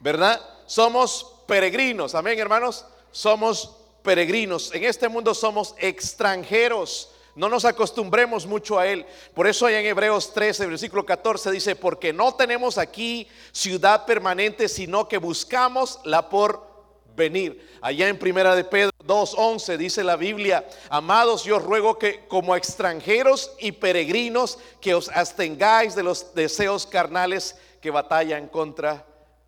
¿verdad? 0.00 0.40
Somos 0.66 1.26
peregrinos, 1.46 2.14
amén 2.14 2.38
hermanos, 2.38 2.84
somos 3.10 3.76
peregrinos. 4.02 4.74
En 4.74 4.84
este 4.84 5.08
mundo 5.08 5.34
somos 5.34 5.74
extranjeros. 5.78 7.10
No 7.34 7.48
nos 7.48 7.64
acostumbremos 7.64 8.46
mucho 8.46 8.78
a 8.78 8.86
él. 8.86 9.06
Por 9.34 9.46
eso 9.46 9.64
hay 9.64 9.76
en 9.76 9.86
Hebreos 9.86 10.34
13, 10.34 10.66
versículo 10.66 11.06
14 11.06 11.50
dice, 11.50 11.76
porque 11.76 12.12
no 12.12 12.34
tenemos 12.34 12.76
aquí 12.76 13.26
ciudad 13.52 14.04
permanente, 14.04 14.68
sino 14.68 15.08
que 15.08 15.16
buscamos 15.16 15.98
la 16.04 16.28
por 16.28 16.70
venir. 17.16 17.70
Allá 17.80 18.08
en 18.08 18.18
Primera 18.18 18.54
de 18.54 18.64
Pedro 18.64 18.92
2:11 19.06 19.76
dice 19.76 20.04
la 20.04 20.16
Biblia, 20.16 20.66
amados, 20.88 21.44
yo 21.44 21.58
ruego 21.58 21.98
que 21.98 22.26
como 22.28 22.54
extranjeros 22.54 23.52
y 23.58 23.72
peregrinos 23.72 24.58
que 24.80 24.94
os 24.94 25.08
abstengáis 25.08 25.94
de 25.94 26.02
los 26.02 26.34
deseos 26.34 26.86
carnales 26.86 27.56
que 27.82 27.90
batallan 27.90 28.46
contra 28.46 29.04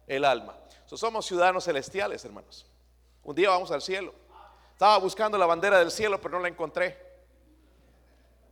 el 0.06 0.24
alma. 0.24 0.58
somos 0.86 1.24
ciudadanos 1.24 1.64
celestiales, 1.64 2.24
hermanos. 2.24 2.66
Un 3.22 3.34
día 3.34 3.48
vamos 3.48 3.70
al 3.70 3.80
cielo. 3.80 4.12
Estaba 4.72 4.98
buscando 4.98 5.38
la 5.38 5.46
bandera 5.46 5.78
del 5.78 5.90
cielo, 5.90 6.20
pero 6.20 6.36
no 6.36 6.42
la 6.42 6.48
encontré. 6.48 6.98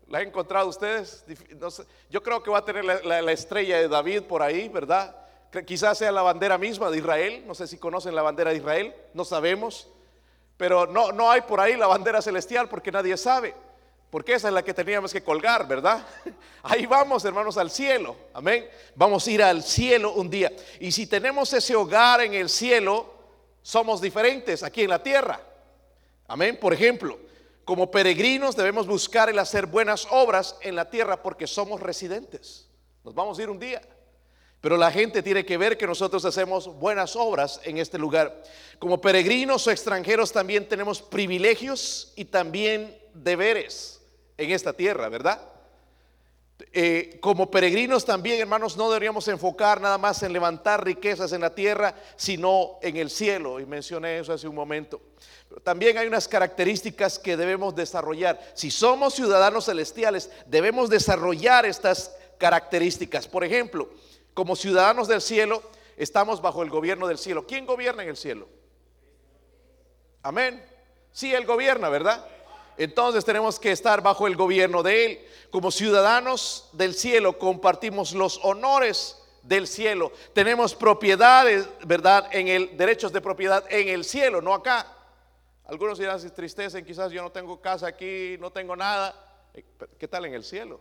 ¿La 0.09 0.19
han 0.19 0.29
encontrado 0.29 0.69
ustedes? 0.69 1.25
Yo 2.09 2.23
creo 2.23 2.43
que 2.43 2.51
va 2.51 2.59
a 2.59 2.65
tener 2.65 2.85
la, 2.85 3.33
estrella 3.33 3.79
de 3.79 3.89
David 3.89 4.23
por 4.23 4.43
ahí, 4.43 4.69
¿verdad? 4.69 5.17
Quizás 5.67 5.99
sea 5.99 6.13
la 6.13 6.23
bandera 6.23 6.59
misma 6.59 6.91
de 6.91 6.99
Israel. 6.99 7.45
No 7.47 7.55
sé 7.55 7.67
si 7.67 7.77
conocen 7.77 8.15
la 8.15 8.23
bandera 8.23 8.51
de 8.51 8.57
Israel, 8.59 8.95
no 9.15 9.25
sabemos. 9.25 9.89
Pero 10.57 10.87
no, 10.87 11.13
no 11.13 11.31
hay 11.31 11.41
por 11.43 11.61
ahí 11.61 11.77
la 11.77 11.89
bandera 11.89 12.23
celestial 12.23 12.69
porque 12.69 12.93
nadie 12.93 13.17
sabe. 13.17 13.55
Porque 14.13 14.35
esa 14.35 14.49
es 14.49 14.55
la 14.55 14.63
que 14.63 14.75
teníamos 14.75 15.11
que 15.11 15.23
colgar, 15.23 15.67
¿verdad? 15.67 16.07
Ahí 16.65 16.85
vamos, 16.85 17.25
hermanos, 17.25 17.57
al 17.57 17.71
cielo. 17.71 18.15
Amén. 18.35 18.69
Vamos 18.95 19.27
a 19.27 19.31
ir 19.31 19.43
al 19.43 19.63
cielo 19.63 20.13
un 20.13 20.29
día. 20.29 20.53
Y 20.81 20.93
si 20.93 21.07
tenemos 21.07 21.51
ese 21.55 21.75
hogar 21.75 22.21
en 22.21 22.35
el 22.35 22.51
cielo, 22.51 23.11
somos 23.63 24.03
diferentes 24.03 24.63
aquí 24.63 24.83
en 24.83 24.91
la 24.91 25.03
tierra. 25.03 25.41
Amén. 26.29 26.59
Por 26.61 26.75
ejemplo, 26.75 27.19
como 27.65 27.91
peregrinos 27.91 28.55
debemos 28.55 28.87
buscar 28.87 29.31
el 29.31 29.39
hacer 29.39 29.65
buenas 29.65 30.07
obras 30.11 30.59
en 30.61 30.77
la 30.77 30.91
tierra 30.91 31.23
porque 31.23 31.47
somos 31.47 31.81
residentes. 31.81 32.69
Nos 33.05 33.15
vamos 33.15 33.39
a 33.39 33.43
ir 33.45 33.49
un 33.49 33.59
día. 33.59 33.81
Pero 34.61 34.77
la 34.77 34.91
gente 34.91 35.23
tiene 35.23 35.47
que 35.47 35.57
ver 35.57 35.79
que 35.79 35.87
nosotros 35.87 36.23
hacemos 36.27 36.67
buenas 36.79 37.17
obras 37.17 37.63
en 37.65 37.79
este 37.79 37.97
lugar. 37.97 38.43
Como 38.79 39.01
peregrinos 39.01 39.67
o 39.67 39.71
extranjeros 39.71 40.33
también 40.33 40.69
tenemos 40.69 41.01
privilegios 41.01 42.13
y 42.15 42.27
también 42.27 42.95
deberes 43.15 44.01
en 44.43 44.51
esta 44.51 44.73
tierra, 44.73 45.09
¿verdad? 45.09 45.41
Eh, 46.73 47.19
como 47.21 47.51
peregrinos 47.51 48.05
también, 48.05 48.41
hermanos, 48.41 48.77
no 48.77 48.89
deberíamos 48.89 49.27
enfocar 49.29 49.81
nada 49.81 49.99
más 49.99 50.23
en 50.23 50.33
levantar 50.33 50.85
riquezas 50.85 51.33
en 51.33 51.41
la 51.41 51.55
tierra, 51.55 51.95
sino 52.17 52.79
en 52.83 52.97
el 52.97 53.11
cielo. 53.11 53.59
Y 53.59 53.67
mencioné 53.67 54.19
eso 54.19 54.33
hace 54.33 54.49
un 54.49 54.55
momento. 54.55 55.01
Pero 55.49 55.61
también 55.61 55.99
hay 55.99 56.07
unas 56.07 56.29
características 56.29 57.19
que 57.19 57.37
debemos 57.37 57.75
desarrollar. 57.75 58.41
Si 58.55 58.71
somos 58.71 59.15
ciudadanos 59.15 59.67
celestiales, 59.67 60.31
debemos 60.47 60.89
desarrollar 60.89 61.67
estas 61.67 62.15
características. 62.39 63.27
Por 63.27 63.45
ejemplo, 63.45 63.91
como 64.35 64.57
ciudadanos 64.57 65.09
del 65.09 65.21
cielo, 65.21 65.63
estamos 65.97 66.41
bajo 66.41 66.63
el 66.63 66.71
gobierno 66.71 67.07
del 67.07 67.19
cielo. 67.19 67.47
¿Quién 67.47 67.67
gobierna 67.67 68.03
en 68.03 68.11
el 68.11 68.17
cielo? 68.17 68.49
Amén. 70.23 70.65
Sí, 71.11 71.35
Él 71.35 71.45
gobierna, 71.45 71.89
¿verdad? 71.89 72.27
Entonces 72.77 73.25
tenemos 73.25 73.59
que 73.59 73.73
estar 73.73 74.03
bajo 74.03 74.27
el 74.27 74.37
gobierno 74.37 74.83
de 74.83 75.05
Él. 75.05 75.27
Como 75.51 75.71
ciudadanos 75.71 76.69
del 76.73 76.95
cielo 76.95 77.39
compartimos 77.39 78.13
los 78.13 78.41
honores 78.43 79.19
del 79.43 79.67
cielo. 79.67 80.13
Tenemos 80.33 80.75
propiedades, 80.75 81.69
¿verdad? 81.85 82.29
En 82.33 82.49
el 82.49 82.77
derechos 82.77 83.13
de 83.13 83.21
propiedad 83.21 83.65
en 83.69 83.89
el 83.89 84.05
cielo, 84.05 84.41
no 84.41 84.55
acá. 84.55 84.87
Algunos 85.65 85.99
dirán 85.99 86.21
si 86.21 86.31
tristecen, 86.31 86.85
quizás 86.85 87.13
yo 87.13 87.23
no 87.23 87.31
tengo 87.31 87.61
casa 87.61 87.87
aquí, 87.87 88.37
no 88.39 88.51
tengo 88.51 88.77
nada. 88.77 89.15
Eh, 89.55 89.65
¿Qué 89.99 90.09
tal 90.09 90.25
en 90.25 90.35
el 90.35 90.45
cielo? 90.45 90.81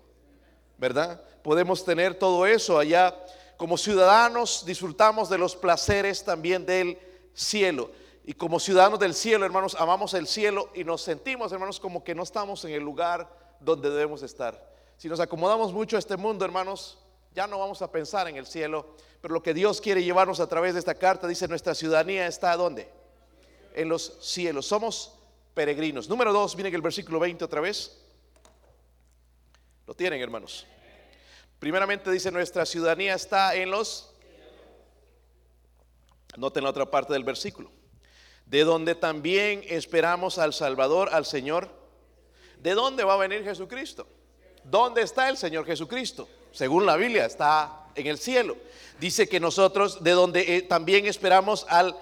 ¿Verdad? 0.78 1.22
Podemos 1.44 1.86
tener 1.86 2.16
todo 2.16 2.46
eso 2.46 2.80
allá. 2.80 3.16
Como 3.58 3.78
ciudadanos 3.78 4.66
disfrutamos 4.66 5.30
de 5.30 5.38
los 5.38 5.56
placeres 5.56 6.24
también 6.24 6.66
del 6.66 6.98
cielo. 7.34 7.92
Y 8.24 8.34
como 8.34 8.60
ciudadanos 8.60 9.00
del 9.00 9.16
cielo, 9.16 9.46
hermanos, 9.46 9.76
amamos 9.80 10.14
el 10.14 10.28
cielo 10.28 10.70
y 10.76 10.84
nos 10.84 11.02
sentimos, 11.02 11.52
hermanos, 11.52 11.80
como 11.80 12.04
que 12.04 12.14
no 12.14 12.24
estamos 12.24 12.64
en 12.66 12.72
el 12.72 12.84
lugar 12.84 13.28
donde 13.60 13.90
debemos 13.90 14.22
estar. 14.22 14.72
Si 14.98 15.10
nos 15.10 15.20
acomodamos 15.20 15.74
mucho 15.74 15.96
a 15.96 16.00
este 16.00 16.18
mundo, 16.18 16.46
hermanos, 16.46 17.00
ya 17.34 17.48
no 17.48 17.58
vamos 17.58 17.82
a 17.82 17.92
pensar 17.92 18.28
en 18.28 18.36
el 18.36 18.46
cielo. 18.46 18.96
Pero 19.22 19.34
lo 19.34 19.42
que 19.42 19.54
Dios 19.54 19.82
quiere 19.82 20.04
llevarnos 20.04 20.40
a 20.40 20.48
través 20.48 20.74
de 20.74 20.80
esta 20.80 20.94
carta, 20.94 21.28
dice, 21.28 21.48
nuestra 21.48 21.74
ciudadanía 21.74 22.28
está 22.28 22.56
¿dónde? 22.56 22.92
En 23.74 23.90
los 23.90 24.18
cielos. 24.22 24.68
Somos 24.68 25.18
peregrinos. 25.56 26.08
Número 26.08 26.32
dos, 26.32 26.56
miren 26.56 26.76
el 26.76 26.82
versículo 26.82 27.20
20 27.20 27.44
otra 27.44 27.62
vez. 27.62 28.00
Lo 29.88 29.96
tienen, 29.96 30.22
hermanos. 30.22 30.68
Primeramente 31.58 32.12
dice, 32.12 32.32
nuestra 32.32 32.68
ciudadanía 32.68 33.16
está 33.16 33.56
en 33.56 33.72
los... 33.72 34.14
Noten 36.38 36.64
la 36.64 36.70
otra 36.70 36.90
parte 36.90 37.14
del 37.14 37.24
versículo 37.24 37.81
de 38.52 38.66
donde 38.66 38.96
también 38.96 39.64
esperamos 39.70 40.38
al 40.38 40.54
Salvador, 40.54 41.08
al 41.14 41.26
Señor. 41.26 41.70
¿De 42.60 42.74
dónde 42.74 43.06
va 43.06 43.14
a 43.14 43.18
venir 43.18 43.46
Jesucristo? 43.46 44.06
¿Dónde 44.66 45.04
está 45.04 45.30
el 45.30 45.38
Señor 45.38 45.66
Jesucristo? 45.66 46.28
Según 46.52 46.86
la 46.86 46.98
Biblia, 46.98 47.26
está 47.26 47.86
en 47.96 48.08
el 48.08 48.18
cielo. 48.18 48.58
Dice 49.00 49.30
que 49.30 49.40
nosotros 49.40 50.04
de 50.04 50.12
donde 50.12 50.58
eh, 50.58 50.62
también 50.64 51.06
esperamos 51.06 51.66
al 51.70 51.98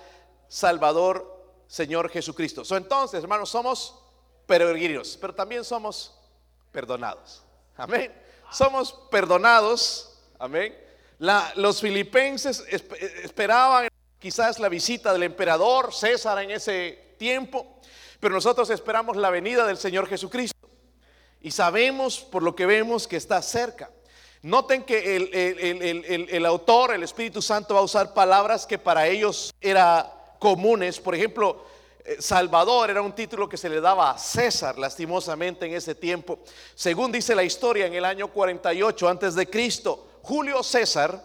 Salvador, 0.47 1.39
Señor 1.67 2.09
Jesucristo. 2.09 2.63
entonces, 2.75 3.21
hermanos, 3.21 3.51
somos 3.51 3.99
peregrinos, 4.47 5.19
pero 5.21 5.35
también 5.35 5.63
somos 5.63 6.15
perdonados. 6.71 7.43
Amén. 7.77 8.11
Somos 8.51 8.91
perdonados. 9.11 10.17
Amén. 10.39 10.75
los 11.55 11.79
filipenses 11.79 12.63
esperaban 13.23 13.88
quizás 14.19 14.59
la 14.59 14.69
visita 14.69 15.13
del 15.13 15.23
emperador 15.23 15.93
César 15.93 16.39
en 16.39 16.51
ese 16.51 17.15
tiempo, 17.17 17.79
pero 18.19 18.35
nosotros 18.35 18.69
esperamos 18.69 19.17
la 19.17 19.29
venida 19.29 19.65
del 19.65 19.77
Señor 19.77 20.07
Jesucristo 20.07 20.69
y 21.41 21.51
sabemos 21.51 22.19
por 22.19 22.43
lo 22.43 22.55
que 22.55 22.65
vemos 22.65 23.07
que 23.07 23.15
está 23.15 23.41
cerca. 23.41 23.89
Noten 24.41 24.83
que 24.83 25.17
el, 25.17 26.45
autor, 26.45 26.93
el 26.93 27.03
Espíritu 27.03 27.41
Santo, 27.41 27.73
va 27.73 27.81
a 27.81 27.83
usar 27.83 28.13
palabras 28.13 28.65
que 28.65 28.77
para 28.77 29.07
ellos 29.07 29.53
eran 29.59 30.05
comunes. 30.38 30.99
Por 30.99 31.13
ejemplo, 31.13 31.65
eh, 32.05 32.17
Salvador 32.19 32.89
era 32.89 33.01
un 33.01 33.11
título 33.13 33.49
que 33.49 33.57
se 33.57 33.67
le 33.67 33.81
daba 33.81 34.11
a 34.11 34.17
César, 34.17 34.77
lastimosamente 34.77 35.65
en 35.65 35.73
ese 35.73 35.93
tiempo. 35.93 36.39
Según 36.73 37.11
dice 37.11 37.35
la 37.35 37.43
historia, 37.43 37.85
en 37.85 37.93
el 37.93 38.05
año 38.05 38.29
48 38.29 39.09
antes 39.09 39.35
de 39.35 39.49
Cristo, 39.49 40.07
Julio 40.21 40.63
César 40.63 41.21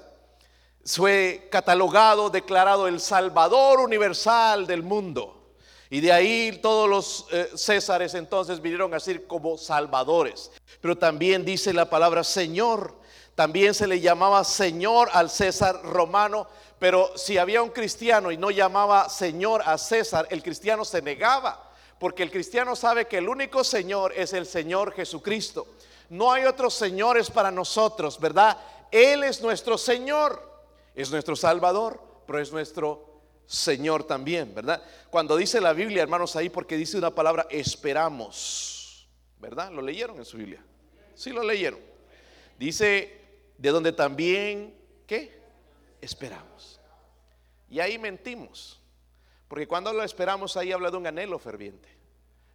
fue 0.84 1.48
catalogado, 1.50 2.30
declarado 2.30 2.86
el 2.86 3.00
Salvador 3.00 3.80
universal 3.80 4.66
del 4.66 4.82
mundo. 4.82 5.44
Y 5.90 6.00
de 6.00 6.12
ahí 6.12 6.58
todos 6.62 6.88
los 6.88 7.26
eh, 7.30 7.50
césares 7.56 8.14
entonces 8.14 8.60
vinieron 8.60 8.92
a 8.94 9.00
ser 9.00 9.26
como 9.26 9.56
salvadores. 9.56 10.50
Pero 10.80 10.98
también 10.98 11.44
dice 11.44 11.72
la 11.72 11.88
palabra 11.88 12.24
Señor. 12.24 12.94
También 13.34 13.74
se 13.74 13.86
le 13.86 14.00
llamaba 14.00 14.44
Señor 14.44 15.08
al 15.12 15.30
César 15.30 15.82
romano. 15.84 16.48
Pero 16.78 17.16
si 17.16 17.38
había 17.38 17.62
un 17.62 17.70
cristiano 17.70 18.30
y 18.32 18.36
no 18.36 18.50
llamaba 18.50 19.08
Señor 19.08 19.62
a 19.64 19.78
César, 19.78 20.26
el 20.30 20.42
cristiano 20.42 20.84
se 20.84 21.00
negaba. 21.00 21.70
Porque 21.98 22.22
el 22.22 22.30
cristiano 22.30 22.74
sabe 22.76 23.06
que 23.06 23.18
el 23.18 23.28
único 23.28 23.62
Señor 23.62 24.12
es 24.16 24.32
el 24.32 24.46
Señor 24.46 24.92
Jesucristo. 24.92 25.66
No 26.10 26.32
hay 26.32 26.44
otros 26.44 26.74
señores 26.74 27.30
para 27.30 27.50
nosotros, 27.50 28.18
¿verdad? 28.20 28.58
Él 28.90 29.22
es 29.22 29.40
nuestro 29.40 29.78
Señor. 29.78 30.53
Es 30.94 31.10
nuestro 31.10 31.34
Salvador, 31.34 32.00
pero 32.26 32.38
es 32.38 32.52
nuestro 32.52 33.22
Señor 33.46 34.04
también, 34.04 34.54
¿verdad? 34.54 34.82
Cuando 35.10 35.36
dice 35.36 35.60
la 35.60 35.72
Biblia, 35.72 36.02
hermanos, 36.02 36.36
ahí 36.36 36.48
porque 36.48 36.76
dice 36.76 36.96
una 36.96 37.14
palabra, 37.14 37.46
esperamos, 37.50 39.08
¿verdad? 39.38 39.70
¿Lo 39.70 39.82
leyeron 39.82 40.16
en 40.16 40.24
su 40.24 40.36
Biblia? 40.36 40.64
Sí, 41.14 41.30
lo 41.30 41.42
leyeron. 41.42 41.80
Dice, 42.58 43.20
de 43.58 43.70
donde 43.70 43.92
también, 43.92 44.74
¿qué? 45.06 45.40
Esperamos. 46.00 46.80
Y 47.68 47.80
ahí 47.80 47.98
mentimos, 47.98 48.80
porque 49.48 49.66
cuando 49.66 49.92
lo 49.92 50.02
esperamos 50.02 50.56
ahí 50.56 50.72
habla 50.72 50.90
de 50.90 50.96
un 50.96 51.06
anhelo 51.06 51.38
ferviente. 51.38 51.88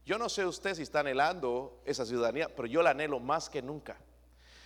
Yo 0.05 0.17
no 0.17 0.29
sé 0.29 0.45
usted 0.45 0.73
si 0.73 0.81
está 0.81 1.01
anhelando 1.01 1.81
esa 1.85 2.05
ciudadanía, 2.05 2.55
pero 2.55 2.67
yo 2.67 2.81
la 2.81 2.91
anhelo 2.91 3.19
más 3.19 3.49
que 3.49 3.61
nunca 3.61 3.97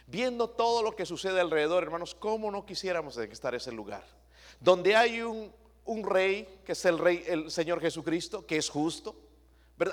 viendo 0.07 0.49
todo 0.49 0.83
lo 0.83 0.95
que 0.95 1.05
sucede 1.05 1.39
alrededor, 1.39 1.83
hermanos, 1.83 2.15
¿cómo 2.15 2.51
no 2.51 2.65
quisiéramos 2.65 3.17
estar 3.17 3.53
en 3.53 3.57
ese 3.57 3.71
lugar? 3.71 4.03
Donde 4.59 4.95
hay 4.95 5.21
un, 5.21 5.51
rey, 6.03 6.61
que 6.65 6.73
es 6.73 6.85
el 6.85 6.97
rey, 6.97 7.23
el 7.27 7.51
Señor 7.51 7.81
Jesucristo, 7.81 8.45
que 8.45 8.57
es 8.57 8.69
justo, 8.69 9.15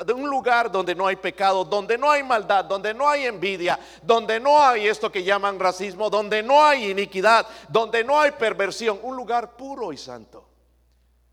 De 0.06 0.12
un 0.12 0.28
lugar 0.28 0.70
donde 0.70 0.94
no 0.94 1.06
hay 1.06 1.16
pecado, 1.16 1.64
donde 1.64 1.96
no 1.96 2.10
hay 2.10 2.22
maldad, 2.22 2.64
donde 2.64 2.92
no 2.92 3.08
hay 3.08 3.24
envidia, 3.24 3.78
donde 4.02 4.38
no 4.38 4.62
hay 4.62 4.86
esto 4.86 5.10
que 5.10 5.24
llaman 5.24 5.58
racismo, 5.58 6.10
donde 6.10 6.42
no 6.42 6.62
hay 6.62 6.90
iniquidad, 6.90 7.46
donde 7.68 8.04
no 8.04 8.20
hay 8.20 8.30
perversión. 8.32 9.00
Un 9.02 9.16
lugar 9.16 9.56
puro 9.56 9.92
y 9.92 9.96
santo. 9.96 10.46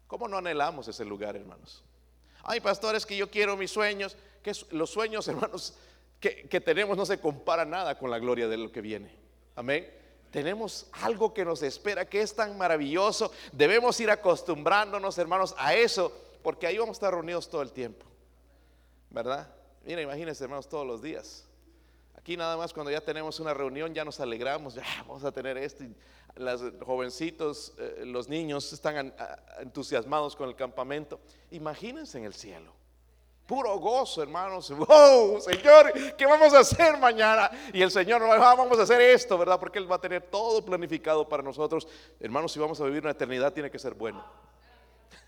¿Cómo 0.07 0.27
no 0.27 0.37
anhelamos 0.37 0.87
ese 0.87 1.03
lugar, 1.03 1.35
hermanos? 1.35 1.83
Hay 2.43 2.61
pastores 2.61 3.05
que 3.05 3.17
yo 3.17 3.29
quiero 3.29 3.57
mis 3.57 3.69
sueños, 3.69 4.15
que 4.41 4.53
los 4.71 4.89
sueños, 4.89 5.27
hermanos, 5.27 5.73
que, 6.19 6.61
tenemos 6.61 6.97
no 6.97 7.05
se 7.05 7.19
compara 7.19 7.65
nada 7.65 7.97
con 7.97 8.09
la 8.09 8.19
gloria 8.19 8.47
de 8.47 8.57
lo 8.57 8.71
que 8.71 8.81
viene. 8.81 9.11
Amén. 9.55 9.87
Tenemos 10.31 10.87
algo 10.91 11.33
que 11.33 11.45
nos 11.45 11.61
espera 11.63 12.05
que 12.05 12.21
es 12.21 12.35
tan 12.35 12.57
maravilloso. 12.57 13.31
Debemos 13.51 13.99
ir 13.99 14.09
acostumbrándonos, 14.09 15.17
hermanos, 15.17 15.55
a 15.57 15.73
eso, 15.73 16.11
porque 16.43 16.67
ahí 16.67 16.77
vamos 16.77 16.95
a 16.95 16.97
estar 16.97 17.13
reunidos 17.13 17.49
todo 17.49 17.61
el 17.61 17.71
tiempo. 17.71 18.05
¿verdad? 19.09 19.47
Mira, 19.85 20.01
imagínense, 20.01 20.43
hermanos, 20.43 20.67
todos 20.67 20.85
los 20.85 21.01
días. 21.01 21.45
Aquí 22.15 22.35
nada 22.35 22.57
más 22.57 22.73
cuando 22.73 22.91
ya 22.91 23.01
tenemos 23.01 23.39
una 23.39 23.53
reunión 23.53 23.93
ya 23.93 24.03
nos 24.03 24.19
alegramos, 24.19 24.75
ya 24.75 24.83
vamos 24.99 25.23
a 25.23 25.31
tener 25.31 25.57
esto. 25.57 25.85
Los 26.35 26.61
jovencitos, 26.85 27.73
eh, 27.79 28.03
los 28.05 28.27
niños 28.27 28.71
están 28.73 29.13
entusiasmados 29.59 30.35
con 30.35 30.49
el 30.49 30.55
campamento. 30.55 31.19
Imagínense 31.51 32.17
en 32.17 32.25
el 32.25 32.33
cielo. 32.33 32.73
Puro 33.47 33.79
gozo, 33.79 34.21
hermanos. 34.21 34.69
¡Wow! 34.69 35.39
Señor, 35.41 35.93
¿qué 36.17 36.25
vamos 36.25 36.53
a 36.53 36.59
hacer 36.59 36.97
mañana? 36.97 37.49
Y 37.71 37.81
el 37.81 37.89
Señor 37.89 38.19
nos 38.19 38.29
va, 38.29 38.53
vamos 38.55 38.77
a 38.77 38.83
hacer 38.83 38.99
esto, 38.99 39.37
¿verdad? 39.37 39.57
Porque 39.57 39.79
Él 39.79 39.89
va 39.89 39.95
a 39.95 40.01
tener 40.01 40.21
todo 40.23 40.63
planificado 40.63 41.27
para 41.27 41.41
nosotros. 41.41 41.87
Hermanos, 42.19 42.51
si 42.51 42.59
vamos 42.59 42.81
a 42.81 42.83
vivir 42.83 43.03
una 43.03 43.11
eternidad, 43.11 43.53
tiene 43.53 43.71
que 43.71 43.79
ser 43.79 43.93
bueno. 43.93 44.23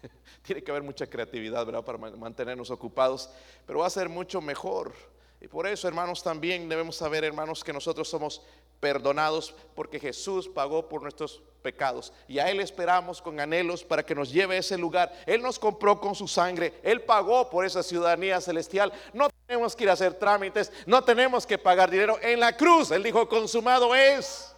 Tiene 0.43 0.61
que 0.61 0.71
haber 0.71 0.83
mucha 0.83 1.07
creatividad, 1.07 1.65
¿verdad? 1.65 1.83
Para 1.83 1.97
mantenernos 1.97 2.69
ocupados, 2.71 3.29
pero 3.65 3.79
va 3.79 3.87
a 3.87 3.89
ser 3.89 4.09
mucho 4.09 4.41
mejor. 4.41 4.93
Y 5.41 5.47
por 5.47 5.65
eso, 5.67 5.87
hermanos, 5.87 6.21
también 6.21 6.67
debemos 6.67 6.97
saber, 6.97 7.23
hermanos, 7.23 7.63
que 7.63 7.71
nosotros 7.71 8.09
somos 8.09 8.41
perdonados 8.79 9.53
porque 9.75 9.99
Jesús 9.99 10.47
pagó 10.47 10.87
por 10.87 11.01
nuestros 11.01 11.41
pecados. 11.61 12.13
Y 12.27 12.39
a 12.39 12.49
Él 12.49 12.59
esperamos 12.59 13.21
con 13.21 13.39
anhelos 13.39 13.83
para 13.83 14.03
que 14.03 14.15
nos 14.15 14.31
lleve 14.31 14.55
a 14.55 14.59
ese 14.59 14.77
lugar. 14.77 15.11
Él 15.25 15.41
nos 15.41 15.59
compró 15.59 15.99
con 15.99 16.15
su 16.15 16.27
sangre. 16.27 16.73
Él 16.83 17.01
pagó 17.01 17.49
por 17.49 17.65
esa 17.65 17.83
ciudadanía 17.83 18.39
celestial. 18.41 18.91
No 19.13 19.29
tenemos 19.45 19.75
que 19.75 19.83
ir 19.83 19.89
a 19.89 19.93
hacer 19.93 20.13
trámites. 20.13 20.71
No 20.85 21.03
tenemos 21.03 21.45
que 21.45 21.57
pagar 21.57 21.89
dinero. 21.89 22.17
En 22.21 22.39
la 22.39 22.55
cruz, 22.55 22.91
Él 22.91 23.03
dijo, 23.03 23.27
consumado 23.27 23.93
es. 23.93 24.55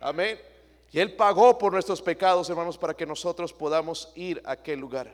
Amén. 0.00 0.40
Y 0.90 1.00
Él 1.00 1.14
pagó 1.14 1.58
por 1.58 1.72
nuestros 1.72 2.00
pecados, 2.00 2.48
hermanos, 2.48 2.78
para 2.78 2.94
que 2.94 3.06
nosotros 3.06 3.52
podamos 3.52 4.10
ir 4.14 4.40
a 4.44 4.52
aquel 4.52 4.80
lugar. 4.80 5.12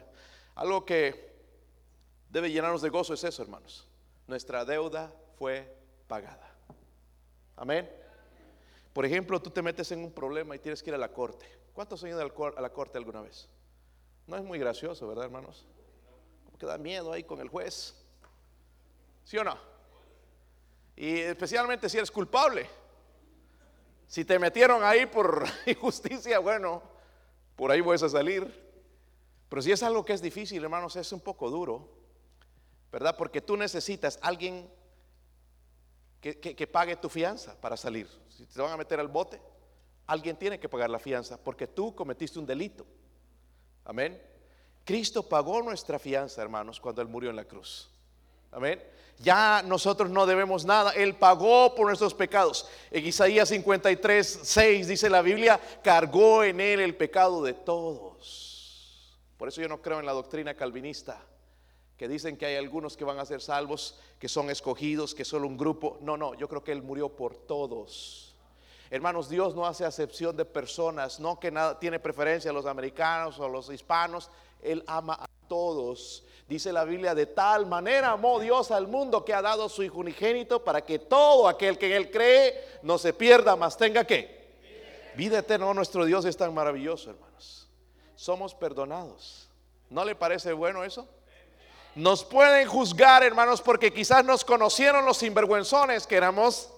Algo 0.54 0.85
que 0.85 1.35
debe 2.31 2.50
llenarnos 2.50 2.83
de 2.83 2.90
gozo 2.90 3.14
es 3.14 3.25
eso, 3.25 3.43
hermanos. 3.43 3.87
Nuestra 4.26 4.64
deuda 4.64 5.12
fue 5.37 5.69
pagada. 6.07 6.50
Amén. 7.57 8.03
Por 8.94 9.04
ejemplo, 9.04 9.42
tú 9.42 9.50
te 9.50 9.60
metes 9.60 9.92
en 9.92 9.98
un 10.04 10.12
problema 10.12 10.56
y 10.56 10.60
tienes 10.60 10.82
que 10.82 10.88
ir 10.88 10.94
a 10.94 10.98
la 10.98 11.12
corte. 11.12 11.46
¿Cuántos 11.74 12.02
han 12.02 12.10
ido 12.10 12.20
a 12.20 12.60
la 12.60 12.70
corte 12.70 12.96
alguna 12.96 13.20
vez? 13.20 13.50
No 14.26 14.36
es 14.36 14.44
muy 14.44 14.58
gracioso, 14.58 15.06
¿verdad, 15.06 15.24
hermanos? 15.24 15.66
Como 16.46 16.56
que 16.56 16.64
da 16.64 16.78
miedo 16.78 17.12
ahí 17.12 17.24
con 17.24 17.40
el 17.40 17.48
juez. 17.48 17.94
¿Sí 19.24 19.36
o 19.36 19.44
no? 19.44 19.58
Y 20.96 21.18
especialmente 21.18 21.88
si 21.88 21.98
eres 21.98 22.10
culpable. 22.10 22.66
Si 24.06 24.24
te 24.24 24.38
metieron 24.38 24.84
ahí 24.84 25.06
por 25.06 25.44
injusticia, 25.66 26.38
bueno, 26.38 26.80
por 27.56 27.72
ahí 27.72 27.80
vas 27.80 28.04
a 28.04 28.08
salir. 28.08 28.62
Pero 29.48 29.60
si 29.60 29.72
es 29.72 29.82
algo 29.82 30.04
que 30.04 30.12
es 30.12 30.22
difícil, 30.22 30.62
hermanos, 30.62 30.94
es 30.94 31.10
un 31.12 31.20
poco 31.20 31.50
duro, 31.50 31.88
¿verdad? 32.92 33.16
Porque 33.16 33.40
tú 33.40 33.56
necesitas 33.56 34.20
alguien 34.22 34.70
que, 36.20 36.66
pague 36.66 36.96
tu 36.96 37.08
fianza 37.08 37.60
para 37.60 37.76
salir. 37.76 38.08
Si 38.37 38.47
te 38.47 38.61
van 38.61 38.73
a 38.73 38.76
meter 38.76 38.99
al 39.00 39.09
bote, 39.09 39.41
alguien 40.07 40.37
tiene 40.37 40.59
que 40.59 40.69
pagar 40.69 40.91
la 40.91 40.99
fianza 40.99 41.43
porque 41.43 41.67
tú 41.67 41.95
cometiste 41.95 42.38
un 42.38 42.47
delito. 42.47 42.87
Amén. 43.85 44.20
Cristo 44.85 45.23
pagó 45.29 45.62
nuestra 45.62 45.99
fianza, 45.99 46.42
hermanos, 46.42 46.81
cuando 46.81 47.01
Él 47.01 47.09
murió 47.09 47.31
en 47.31 47.37
la 47.37 47.44
cruz. 47.44 47.90
Amén. 48.51 48.83
Ya 49.18 49.62
nosotros 49.64 50.11
no 50.11 50.27
debemos 50.27 50.64
nada. 50.64 50.92
Él 50.92 51.14
pagó 51.14 51.75
por 51.75 51.87
nuestros 51.87 52.14
pecados. 52.14 52.68
En 52.90 53.07
Isaías 53.07 53.49
53, 53.49 54.40
6 54.42 54.88
dice 54.88 55.09
la 55.09 55.23
Biblia, 55.23 55.61
cargó 55.83 56.44
en 56.44 56.61
él 56.61 56.81
el 56.81 56.97
pecado 56.97 57.42
de 57.42 57.55
todos. 57.55 59.18
Por 59.37 59.49
eso 59.49 59.61
yo 59.61 59.68
no 59.68 59.81
creo 59.81 60.01
en 60.01 60.07
la 60.07 60.12
doctrina 60.12 60.55
calvinista, 60.55 61.20
que 61.96 62.09
dicen 62.09 62.37
que 62.37 62.46
hay 62.46 62.57
algunos 62.57 62.96
que 62.96 63.04
van 63.04 63.18
a 63.18 63.24
ser 63.24 63.40
salvos, 63.40 63.98
que 64.18 64.28
son 64.28 64.50
escogidos, 64.50 65.14
que 65.14 65.24
solo 65.24 65.46
un 65.46 65.57
grupo. 65.57 65.98
No, 66.00 66.16
no, 66.16 66.35
yo 66.35 66.48
creo 66.48 66.64
que 66.64 66.72
él 66.72 66.83
murió 66.83 67.09
por 67.09 67.37
todos. 67.37 68.35
Hermanos, 68.90 69.28
Dios 69.28 69.54
no 69.54 69.66
hace 69.66 69.85
acepción 69.85 70.37
de 70.37 70.44
personas, 70.44 71.18
no 71.18 71.40
que 71.40 71.50
nada 71.50 71.78
tiene 71.78 71.98
preferencia 71.98 72.50
a 72.50 72.54
los 72.54 72.66
americanos 72.66 73.38
o 73.38 73.44
a 73.44 73.48
los 73.48 73.70
hispanos. 73.70 74.30
Él 74.62 74.83
ama 74.87 75.14
a 75.14 75.26
todos. 75.48 76.24
Dice 76.48 76.72
la 76.72 76.85
Biblia, 76.85 77.14
de 77.14 77.26
tal 77.26 77.66
manera 77.66 78.11
amó 78.11 78.38
Dios 78.38 78.70
al 78.70 78.87
mundo 78.87 79.24
que 79.24 79.33
ha 79.33 79.40
dado 79.40 79.68
su 79.68 79.83
Hijo 79.83 79.98
unigénito 79.98 80.62
para 80.62 80.85
que 80.85 80.98
todo 80.98 81.48
aquel 81.48 81.78
que 81.78 81.87
en 81.87 81.92
Él 81.92 82.11
cree 82.11 82.54
no 82.83 82.98
se 82.98 83.12
pierda, 83.12 83.57
más 83.57 83.76
tenga 83.76 84.04
que. 84.04 84.44
Vida 85.16 85.38
eterna, 85.38 85.66
oh, 85.66 85.74
nuestro 85.74 86.04
Dios 86.04 86.24
es 86.24 86.37
tan 86.37 86.52
maravilloso, 86.52 87.11
hermanos. 87.11 87.68
Somos 88.16 88.54
perdonados. 88.54 89.48
¿No 89.90 90.04
le 90.04 90.14
parece 90.14 90.52
bueno 90.52 90.85
eso? 90.85 91.09
Nos 91.94 92.24
pueden 92.24 92.66
juzgar, 92.66 93.22
hermanos, 93.22 93.62
porque 93.62 93.92
quizás 93.92 94.24
nos 94.24 94.44
conocieron 94.44 95.04
los 95.04 95.18
sinvergüenzones 95.18 96.07
que 96.07 96.16
éramos, 96.16 96.70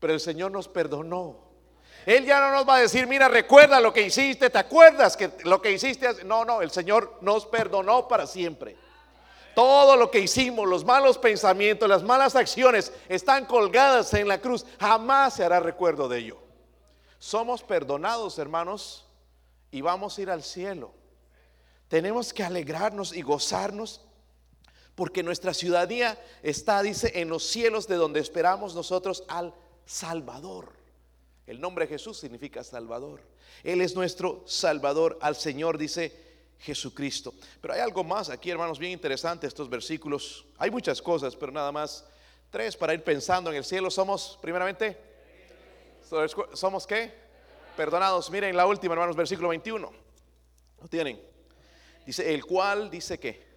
pero 0.00 0.12
el 0.12 0.20
Señor 0.20 0.50
nos 0.50 0.66
perdonó. 0.66 1.44
Él 2.04 2.26
ya 2.26 2.40
no 2.40 2.50
nos 2.50 2.68
va 2.68 2.76
a 2.76 2.80
decir, 2.80 3.06
mira, 3.06 3.28
recuerda 3.28 3.80
lo 3.80 3.92
que 3.92 4.02
hiciste, 4.02 4.50
¿te 4.50 4.58
acuerdas 4.58 5.16
que 5.16 5.30
lo 5.44 5.62
que 5.62 5.72
hiciste? 5.72 6.24
No, 6.24 6.44
no, 6.44 6.60
el 6.62 6.70
Señor 6.70 7.18
nos 7.20 7.46
perdonó 7.46 8.08
para 8.08 8.26
siempre. 8.26 8.76
Todo 9.54 9.96
lo 9.96 10.10
que 10.10 10.18
hicimos, 10.18 10.68
los 10.68 10.84
malos 10.84 11.16
pensamientos, 11.16 11.88
las 11.88 12.02
malas 12.02 12.34
acciones 12.34 12.92
están 13.08 13.46
colgadas 13.46 14.12
en 14.14 14.26
la 14.26 14.40
cruz. 14.40 14.66
Jamás 14.80 15.34
se 15.34 15.44
hará 15.44 15.60
recuerdo 15.60 16.08
de 16.08 16.18
ello. 16.18 16.38
Somos 17.20 17.62
perdonados, 17.62 18.38
hermanos, 18.38 19.06
y 19.70 19.80
vamos 19.80 20.18
a 20.18 20.22
ir 20.22 20.30
al 20.30 20.42
cielo. 20.42 20.92
Tenemos 21.88 22.32
que 22.32 22.42
alegrarnos 22.42 23.14
y 23.14 23.22
gozarnos 23.22 24.04
porque 24.94 25.22
nuestra 25.22 25.54
ciudadanía 25.54 26.18
está, 26.42 26.82
dice, 26.82 27.12
en 27.20 27.28
los 27.28 27.44
cielos 27.44 27.88
de 27.88 27.96
donde 27.96 28.20
esperamos 28.20 28.74
nosotros 28.74 29.24
al 29.28 29.54
Salvador. 29.86 30.72
El 31.46 31.60
nombre 31.60 31.86
Jesús 31.86 32.18
significa 32.18 32.64
Salvador. 32.64 33.20
Él 33.62 33.80
es 33.80 33.94
nuestro 33.94 34.42
Salvador. 34.46 35.18
Al 35.20 35.36
Señor 35.36 35.78
dice 35.78 36.24
Jesucristo. 36.58 37.34
Pero 37.60 37.74
hay 37.74 37.80
algo 37.80 38.04
más 38.04 38.30
aquí, 38.30 38.50
hermanos, 38.50 38.78
bien 38.78 38.92
interesante 38.92 39.46
estos 39.46 39.68
versículos. 39.68 40.46
Hay 40.58 40.70
muchas 40.70 41.02
cosas, 41.02 41.36
pero 41.36 41.52
nada 41.52 41.72
más 41.72 42.04
tres 42.50 42.76
para 42.76 42.94
ir 42.94 43.02
pensando 43.02 43.50
en 43.50 43.56
el 43.56 43.64
cielo. 43.64 43.90
Somos, 43.90 44.38
primeramente, 44.40 44.96
¿somos 46.54 46.86
qué? 46.86 47.12
Perdonados. 47.76 48.30
Miren 48.30 48.56
la 48.56 48.66
última, 48.66 48.94
hermanos, 48.94 49.16
versículo 49.16 49.48
21. 49.48 49.92
¿Lo 50.80 50.88
tienen? 50.88 51.20
Dice, 52.06 52.32
el 52.32 52.44
cual 52.44 52.90
dice 52.90 53.18
que 53.18 53.53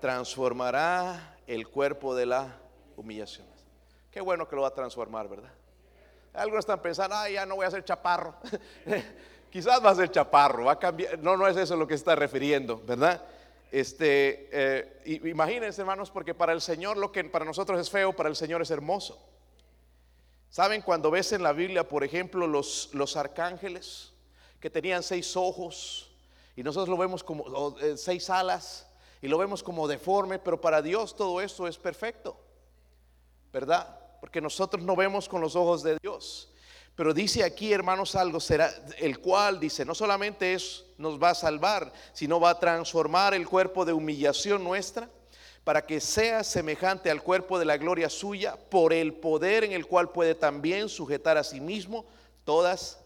transformará 0.00 1.36
el 1.46 1.68
cuerpo 1.68 2.14
de 2.14 2.26
la 2.26 2.56
humillación. 2.96 3.46
Qué 4.10 4.20
bueno 4.20 4.48
que 4.48 4.56
lo 4.56 4.62
va 4.62 4.68
a 4.68 4.74
transformar, 4.74 5.28
¿verdad? 5.28 5.52
Algunos 6.32 6.60
están 6.60 6.80
pensando, 6.80 7.16
ay, 7.16 7.34
ya 7.34 7.46
no 7.46 7.56
voy 7.56 7.66
a 7.66 7.70
ser 7.70 7.84
chaparro. 7.84 8.34
Quizás 9.50 9.84
va 9.84 9.90
a 9.90 9.94
ser 9.94 10.10
chaparro, 10.10 10.64
va 10.64 10.72
a 10.72 10.78
cambiar. 10.78 11.18
No, 11.18 11.36
no 11.36 11.46
es 11.46 11.56
eso 11.56 11.76
lo 11.76 11.86
que 11.86 11.94
está 11.94 12.14
refiriendo, 12.14 12.82
¿verdad? 12.84 13.22
Este, 13.70 14.48
eh, 14.52 15.20
imagínense, 15.24 15.80
hermanos, 15.80 16.10
porque 16.10 16.34
para 16.34 16.52
el 16.52 16.60
Señor 16.60 16.96
lo 16.96 17.10
que 17.10 17.24
para 17.24 17.44
nosotros 17.44 17.80
es 17.80 17.90
feo, 17.90 18.14
para 18.14 18.28
el 18.28 18.36
Señor 18.36 18.62
es 18.62 18.70
hermoso. 18.70 19.22
¿Saben 20.50 20.82
cuando 20.82 21.10
ves 21.10 21.32
en 21.32 21.42
la 21.42 21.52
Biblia, 21.52 21.88
por 21.88 22.04
ejemplo, 22.04 22.46
los, 22.46 22.90
los 22.92 23.16
arcángeles 23.16 24.12
que 24.60 24.70
tenían 24.70 25.02
seis 25.02 25.36
ojos 25.36 26.10
y 26.54 26.62
nosotros 26.62 26.88
lo 26.88 26.96
vemos 26.96 27.22
como 27.22 27.76
eh, 27.80 27.96
seis 27.96 28.30
alas 28.30 28.86
y 29.26 29.28
lo 29.28 29.38
vemos 29.38 29.62
como 29.62 29.88
deforme, 29.88 30.38
pero 30.38 30.60
para 30.60 30.80
Dios 30.80 31.16
todo 31.16 31.40
eso 31.40 31.66
es 31.66 31.76
perfecto, 31.76 32.40
¿verdad? 33.52 34.06
porque 34.20 34.40
nosotros 34.40 34.82
no 34.82 34.96
vemos 34.96 35.28
con 35.28 35.40
los 35.40 35.56
ojos 35.56 35.82
de 35.82 35.98
Dios. 36.02 36.50
Pero 36.94 37.12
dice 37.12 37.44
aquí, 37.44 37.72
hermanos, 37.72 38.16
algo 38.16 38.40
será 38.40 38.72
el 38.98 39.20
cual 39.20 39.60
dice, 39.60 39.84
no 39.84 39.94
solamente 39.94 40.54
es 40.54 40.84
nos 40.98 41.22
va 41.22 41.30
a 41.30 41.34
salvar, 41.34 41.92
sino 42.12 42.40
va 42.40 42.50
a 42.50 42.58
transformar 42.58 43.34
el 43.34 43.46
cuerpo 43.46 43.84
de 43.84 43.92
humillación 43.92 44.64
nuestra 44.64 45.10
para 45.62 45.84
que 45.84 46.00
sea 46.00 46.42
semejante 46.42 47.10
al 47.10 47.22
cuerpo 47.22 47.58
de 47.58 47.66
la 47.66 47.76
gloria 47.76 48.08
suya 48.08 48.56
por 48.70 48.92
el 48.92 49.14
poder 49.14 49.64
en 49.64 49.72
el 49.72 49.86
cual 49.86 50.10
puede 50.10 50.34
también 50.34 50.88
sujetar 50.88 51.36
a 51.36 51.44
sí 51.44 51.60
mismo 51.60 52.06
todas 52.44 52.98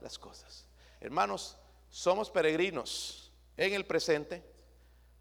las 0.00 0.18
cosas. 0.18 0.66
Hermanos, 1.00 1.56
somos 1.88 2.30
peregrinos 2.30 3.30
en 3.56 3.74
el 3.74 3.86
presente, 3.86 4.42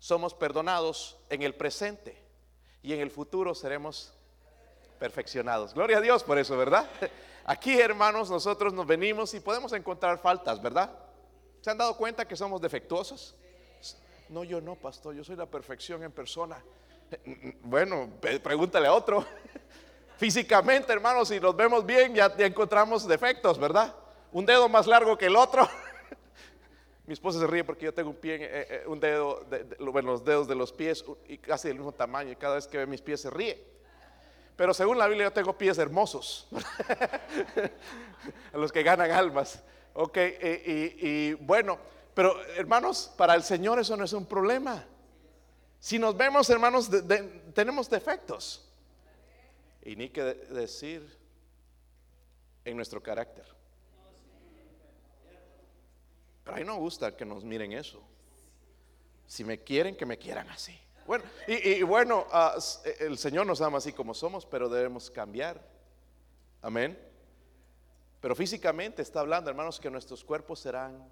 somos 0.06 0.36
perdonados 0.36 1.18
en 1.32 1.41
el 1.41 1.56
presente 1.56 2.15
y 2.84 2.94
en 2.94 3.00
el 3.00 3.10
futuro 3.10 3.56
seremos 3.56 4.13
perfeccionados. 5.00 5.74
Gloria 5.74 5.98
a 5.98 6.02
Dios 6.02 6.24
por 6.24 6.38
eso, 6.38 6.56
¿verdad? 6.56 6.88
Aquí, 7.46 7.80
hermanos, 7.80 8.30
nosotros 8.30 8.72
nos 8.72 8.86
venimos 8.86 9.34
y 9.34 9.39
podemos 9.39 9.74
encontrar 9.74 10.20
faltas, 10.20 10.62
¿verdad? 10.62 10.91
¿Se 11.60 11.72
han 11.72 11.80
dado 11.80 11.98
cuenta 11.98 12.28
que 12.28 12.36
somos 12.36 12.62
defectuosos? 12.62 13.34
No, 14.30 14.44
yo 14.44 14.62
no, 14.62 14.76
pastor, 14.76 15.15
yo 15.15 15.24
soy 15.24 15.38
la 15.38 15.48
perfección 15.48 16.04
en 16.04 16.12
persona. 16.12 16.63
Bueno, 17.63 18.08
pregúntale 18.44 18.86
a 18.86 18.94
otro. 18.94 19.26
Físicamente, 20.18 20.94
hermanos, 20.94 21.30
si 21.30 21.39
nos 21.39 21.56
vemos 21.56 21.84
bien, 21.84 22.13
ya, 22.13 22.32
encontramos 22.38 23.08
defectos, 23.08 23.58
¿verdad? 23.58 23.96
Un 24.32 24.46
dedo 24.46 24.70
más 24.70 24.86
largo 24.86 25.18
que 25.18 25.26
el 25.26 25.36
otro. 25.36 25.68
Mi 27.08 27.13
esposa 27.13 27.39
se 27.39 27.46
ríe 27.46 27.63
porque 27.63 27.86
yo 27.86 27.94
tengo 27.94 28.10
un 28.10 28.15
pie, 28.15 28.36
eh, 28.36 28.68
eh, 28.70 28.84
un 28.88 29.00
dedo, 29.00 29.46
bueno, 29.80 30.12
los 30.12 30.26
dedos 30.26 30.48
de 30.48 30.56
los 30.56 30.74
pies 30.74 31.06
y 31.28 31.38
casi 31.38 31.68
del 31.68 31.78
mismo 31.78 31.91
tamaño 31.91 32.32
y 32.32 32.36
cada 32.36 32.56
vez 32.56 32.68
que 32.68 32.80
ve 32.80 32.88
mis 32.88 33.02
pies 33.02 33.22
se 33.22 33.30
ríe. 33.30 33.63
Pero 34.56 34.74
según 34.74 34.98
la 34.98 35.08
Biblia 35.08 35.28
yo 35.28 35.34
tengo 35.34 35.56
pies 35.58 35.78
hermosos, 35.78 36.48
los 38.54 38.72
que 38.72 38.82
ganan 38.84 39.12
almas. 39.12 39.62
Ok, 39.94 40.18
y, 40.18 41.34
bueno, 41.34 41.78
pero 42.13 42.41
hermanos, 42.56 43.13
para 43.18 43.36
el 43.36 43.44
Señor 43.44 43.80
eso 43.80 43.96
no 43.96 44.06
es 44.06 44.13
un 44.13 44.26
problema. 44.26 44.84
Si 45.80 46.00
nos 46.00 46.18
vemos, 46.18 46.50
hermanos, 46.50 46.89
tenemos 47.54 47.89
defectos. 47.89 48.68
Y 49.84 49.96
ni 49.96 50.10
que 50.10 50.24
decir 50.24 51.18
en 52.63 52.76
nuestro 52.76 53.02
carácter. 53.04 53.46
Pero 56.46 56.56
a 56.56 56.60
mí 56.60 56.66
no 56.66 56.78
gusta 56.78 57.18
que 57.18 57.26
nos 57.26 57.44
miren 57.44 57.74
eso. 57.74 58.02
Si 59.28 59.44
me 59.44 59.60
quieren, 59.64 59.98
que 59.98 60.06
me 60.06 60.18
quieran 60.18 60.48
así. 60.50 60.80
Bueno, 61.08 61.24
y, 61.48 61.82
bueno, 61.84 62.26
ah, 62.32 62.56
el 63.00 63.18
Señor 63.18 63.46
nos 63.46 63.62
ama 63.62 63.80
así 63.80 63.92
como 63.92 64.14
somos, 64.14 64.46
pero 64.46 64.70
debemos 64.70 65.10
cambiar. 65.10 65.62
Amén. 66.62 66.98
Pero 68.22 68.36
físicamente 68.36 69.02
está 69.02 69.20
hablando, 69.20 69.50
hermanos, 69.50 69.80
que 69.80 69.90
nuestros 69.90 70.24
cuerpos 70.24 70.60
serán 70.60 71.08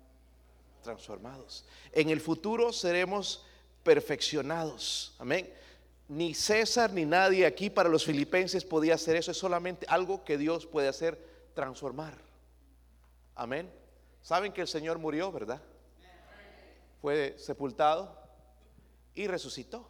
transformados. 0.84 1.66
En 1.92 2.10
el 2.10 2.22
futuro 2.22 2.72
seremos 2.72 3.46
perfeccionados. 3.84 5.16
Amén. 5.18 5.52
Ni 6.08 6.36
César 6.36 6.92
ni 6.94 7.06
nadie 7.06 7.46
aquí 7.46 7.70
para 7.70 7.90
los 7.90 8.06
filipenses 8.06 8.64
podía 8.64 8.96
hacer 8.96 9.16
eso. 9.16 9.32
Es 9.32 9.38
solamente 9.38 9.86
algo 9.90 10.24
que 10.24 10.38
Dios 10.38 10.68
puede 10.68 10.88
hacer, 10.88 11.20
transformar. 11.56 12.16
Amén. 13.36 13.83
Saben 14.24 14.54
que 14.54 14.62
el 14.62 14.68
Señor 14.68 14.98
murió, 14.98 15.32
¿verdad? 15.32 15.62
Fue 17.02 17.36
sepultado 17.38 18.18
y 19.14 19.28
resucitó 19.28 19.86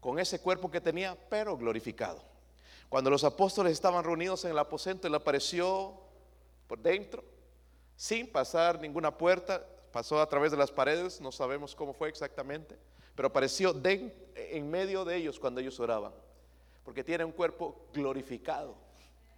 con 0.00 0.18
ese 0.18 0.40
cuerpo 0.40 0.70
que 0.70 0.80
tenía, 0.80 1.16
pero 1.28 1.56
glorificado. 1.56 2.22
Cuando 2.88 3.10
los 3.10 3.24
apóstoles 3.24 3.72
estaban 3.72 4.02
reunidos 4.02 4.44
en 4.46 4.52
el 4.52 4.58
aposento, 4.58 5.06
él 5.06 5.14
apareció 5.14 6.00
por 6.66 6.78
dentro, 6.78 7.22
sin 7.94 8.26
pasar 8.26 8.80
ninguna 8.80 9.16
puerta, 9.16 9.66
pasó 9.92 10.20
a 10.20 10.28
través 10.28 10.50
de 10.50 10.56
las 10.56 10.70
paredes, 10.70 11.20
no 11.20 11.30
sabemos 11.30 11.74
cómo 11.74 11.92
fue 11.92 12.08
exactamente, 12.08 12.78
pero 13.14 13.28
apareció 13.28 13.74
en 14.34 14.70
medio 14.70 15.04
de 15.04 15.16
ellos 15.16 15.38
cuando 15.38 15.60
ellos 15.60 15.78
oraban, 15.78 16.12
porque 16.84 17.04
tiene 17.04 17.24
un 17.24 17.32
cuerpo 17.32 17.86
glorificado. 17.92 18.74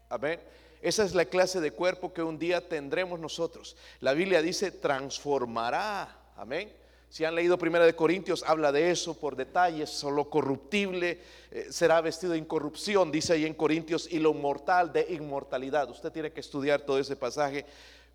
Amén. 0.09 0.41
Esa 0.81 1.05
es 1.05 1.15
la 1.15 1.25
clase 1.25 1.61
de 1.61 1.73
cuerpo 1.73 2.13
que 2.13 2.23
un 2.23 2.39
día 2.39 2.69
tendremos 2.69 3.19
nosotros. 3.19 3.77
La 4.01 4.13
Biblia 4.13 4.43
dice 4.43 4.71
transformará. 4.71 6.17
Amén. 6.37 6.73
Si 7.11 7.25
han 7.25 7.35
leído 7.35 7.59
Primera 7.59 7.87
de 7.87 7.97
Corintios, 7.97 8.45
habla 8.47 8.71
de 8.71 8.91
eso 8.91 9.19
por 9.19 9.35
detalles, 9.35 9.89
solo 9.89 10.29
corruptible 10.29 11.21
eh, 11.51 11.69
será 11.71 12.03
vestido 12.03 12.33
de 12.33 12.39
incorrupción, 12.39 13.11
dice 13.11 13.33
ahí 13.33 13.47
en 13.47 13.55
Corintios, 13.55 14.07
y 14.13 14.19
lo 14.19 14.35
mortal 14.35 14.93
de 14.93 15.07
inmortalidad. 15.09 15.89
Usted 15.91 16.13
tiene 16.13 16.33
que 16.33 16.41
estudiar 16.41 16.83
todo 16.83 16.99
ese 16.99 17.17
pasaje, 17.17 17.65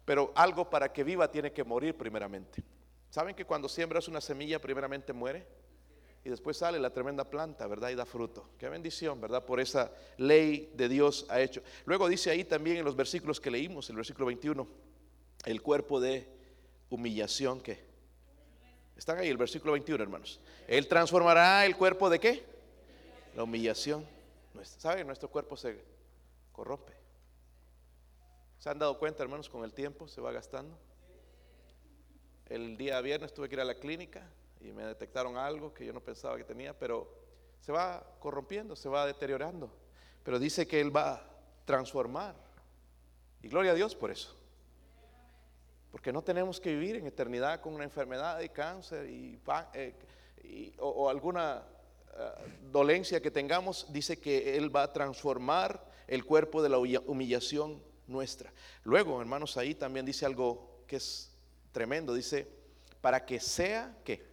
pero 0.05 0.31
algo 0.35 0.69
para 0.69 0.93
que 0.93 1.03
viva 1.03 1.31
tiene 1.31 1.51
que 1.51 1.63
morir 1.63 1.97
primeramente. 1.97 2.61
¿Saben 3.09 3.35
que 3.35 3.45
cuando 3.45 3.67
siembras 3.67 4.07
una 4.07 4.21
semilla 4.21 4.59
primeramente 4.59 5.11
muere? 5.11 5.45
Y 6.25 6.29
después 6.29 6.55
sale 6.55 6.79
la 6.79 6.89
tremenda 6.89 7.29
planta, 7.29 7.67
¿verdad? 7.67 7.89
Y 7.89 7.95
da 7.95 8.05
fruto. 8.05 8.49
Qué 8.57 8.69
bendición, 8.69 9.19
¿verdad? 9.19 9.43
Por 9.43 9.59
esa 9.59 9.91
ley 10.17 10.71
de 10.73 10.87
Dios 10.87 11.25
ha 11.29 11.41
hecho. 11.41 11.61
Luego 11.85 12.07
dice 12.07 12.31
ahí 12.31 12.45
también 12.45 12.77
en 12.77 12.85
los 12.85 12.95
versículos 12.95 13.41
que 13.41 13.51
leímos, 13.51 13.89
el 13.89 13.97
versículo 13.97 14.27
21, 14.27 14.65
el 15.45 15.61
cuerpo 15.61 15.99
de 15.99 16.27
humillación 16.89 17.59
que 17.59 17.93
están 18.95 19.17
ahí 19.17 19.27
el 19.27 19.37
versículo 19.37 19.73
21, 19.73 20.01
hermanos. 20.01 20.39
Él 20.67 20.87
transformará 20.87 21.65
el 21.65 21.75
cuerpo 21.75 22.09
de 22.09 22.19
qué? 22.19 22.45
La 23.35 23.43
humillación. 23.43 24.05
¿Saben? 24.63 25.07
Nuestro 25.07 25.29
cuerpo 25.29 25.57
se 25.57 25.83
corrompe. 26.53 26.93
¿Se 28.59 28.69
han 28.69 28.79
dado 28.79 28.97
cuenta, 28.97 29.23
hermanos, 29.23 29.49
con 29.49 29.65
el 29.65 29.73
tiempo 29.73 30.07
se 30.07 30.21
va 30.21 30.31
gastando? 30.31 30.79
El 32.47 32.77
día 32.77 33.01
viernes 33.01 33.33
tuve 33.33 33.49
que 33.49 33.55
ir 33.55 33.61
a 33.61 33.65
la 33.65 33.75
clínica 33.75 34.25
y 34.63 34.71
me 34.71 34.85
detectaron 34.85 35.37
algo 35.37 35.73
que 35.73 35.85
yo 35.85 35.93
no 35.93 35.99
pensaba 35.99 36.37
que 36.37 36.43
tenía, 36.43 36.77
pero 36.77 37.13
se 37.59 37.71
va 37.71 38.05
corrompiendo, 38.19 38.75
se 38.75 38.89
va 38.89 39.05
deteriorando. 39.05 39.69
Pero 40.23 40.39
dice 40.39 40.65
que 40.65 40.79
Él 40.79 40.95
va 40.95 41.15
a 41.15 41.29
transformar. 41.65 42.35
Y 43.41 43.49
gloria 43.49 43.71
a 43.71 43.75
Dios 43.75 43.95
por 43.95 44.09
eso. 44.09 44.35
Porque 45.91 46.13
no 46.13 46.23
tenemos 46.23 46.59
que 46.59 46.71
vivir 46.71 46.95
en 46.95 47.05
eternidad 47.05 47.59
con 47.59 47.73
una 47.73 47.83
enfermedad 47.83 48.39
de 48.39 48.49
cáncer 48.49 49.09
y, 49.09 49.39
eh, 49.73 50.73
o, 50.79 51.09
alguna 51.09 51.63
eh, 52.17 52.31
dolencia 52.71 53.21
que 53.21 53.31
tengamos. 53.31 53.91
Dice 53.91 54.17
que 54.17 54.57
Él 54.57 54.73
va 54.73 54.83
a 54.83 54.93
transformar 54.93 55.85
el 56.07 56.25
cuerpo 56.25 56.63
de 56.63 56.69
la 56.69 56.77
humillación 56.79 57.83
nuestra. 58.07 58.51
Luego, 58.83 59.19
hermanos, 59.19 59.57
ahí 59.57 59.75
también 59.75 60.05
dice 60.05 60.25
algo 60.25 60.83
que 60.87 60.95
es 60.95 61.31
tremendo. 61.71 62.13
Dice, 62.13 62.47
para 63.01 63.25
que 63.25 63.39
sea 63.39 63.97
que 64.03 64.32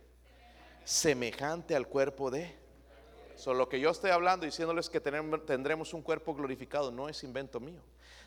semejante 0.85 1.75
al 1.77 1.87
cuerpo 1.87 2.31
de... 2.31 2.59
Solo 3.37 3.61
lo 3.61 3.69
que 3.69 3.81
yo 3.81 3.91
estoy 3.91 4.11
hablando, 4.11 4.45
diciéndoles 4.45 4.91
que 4.91 5.01
tendremos 5.01 5.95
un 5.95 6.03
cuerpo 6.03 6.35
glorificado, 6.35 6.91
no 6.91 7.09
es 7.09 7.25
invento 7.25 7.59
mío. 7.59 7.81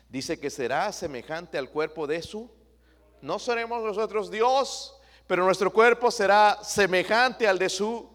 Dice 0.08 0.40
que 0.40 0.50
será 0.50 0.90
semejante 0.92 1.56
al 1.56 1.70
cuerpo 1.70 2.06
de 2.08 2.20
su 2.20 2.50
no 3.24 3.38
seremos 3.38 3.82
nosotros 3.82 4.30
Dios, 4.30 4.94
pero 5.26 5.46
nuestro 5.46 5.72
cuerpo 5.72 6.10
será 6.10 6.58
semejante 6.62 7.48
al 7.48 7.58
de 7.58 7.70
su. 7.70 8.06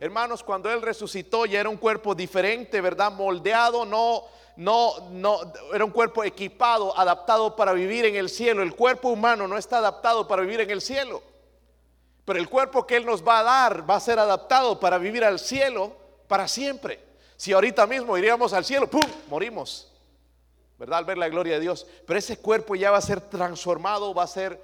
Hermanos, 0.00 0.42
cuando 0.42 0.70
Él 0.70 0.80
resucitó 0.80 1.44
ya 1.44 1.60
era 1.60 1.68
un 1.68 1.76
cuerpo 1.76 2.14
diferente, 2.14 2.80
¿verdad? 2.80 3.12
Moldeado, 3.12 3.84
no, 3.84 4.24
no, 4.56 4.94
no, 5.10 5.40
era 5.74 5.84
un 5.84 5.90
cuerpo 5.90 6.24
equipado, 6.24 6.98
adaptado 6.98 7.54
para 7.54 7.74
vivir 7.74 8.06
en 8.06 8.16
el 8.16 8.30
cielo. 8.30 8.62
El 8.62 8.74
cuerpo 8.74 9.10
humano 9.10 9.46
no 9.46 9.58
está 9.58 9.76
adaptado 9.76 10.26
para 10.26 10.40
vivir 10.40 10.62
en 10.62 10.70
el 10.70 10.80
cielo. 10.80 11.22
Pero 12.30 12.38
el 12.38 12.48
cuerpo 12.48 12.86
que 12.86 12.94
Él 12.94 13.04
nos 13.04 13.26
va 13.26 13.40
a 13.40 13.42
dar 13.42 13.90
va 13.90 13.96
a 13.96 14.00
ser 14.00 14.20
adaptado 14.20 14.78
para 14.78 14.98
vivir 14.98 15.24
al 15.24 15.40
cielo 15.40 15.96
para 16.28 16.46
siempre. 16.46 17.02
Si 17.36 17.52
ahorita 17.52 17.88
mismo 17.88 18.16
iríamos 18.16 18.52
al 18.52 18.64
cielo, 18.64 18.88
¡pum! 18.88 19.02
Morimos. 19.26 19.90
¿verdad? 20.78 21.00
Al 21.00 21.06
ver 21.06 21.18
la 21.18 21.28
gloria 21.28 21.54
de 21.54 21.60
Dios. 21.60 21.84
Pero 22.06 22.20
ese 22.20 22.38
cuerpo 22.38 22.76
ya 22.76 22.92
va 22.92 22.98
a 22.98 23.00
ser 23.00 23.20
transformado, 23.20 24.14
va 24.14 24.22
a 24.22 24.28
ser 24.28 24.62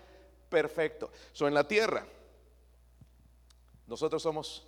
perfecto. 0.48 1.10
So, 1.32 1.48
en 1.48 1.54
la 1.54 1.66
tierra, 1.66 2.06
nosotros 3.88 4.22
somos 4.22 4.64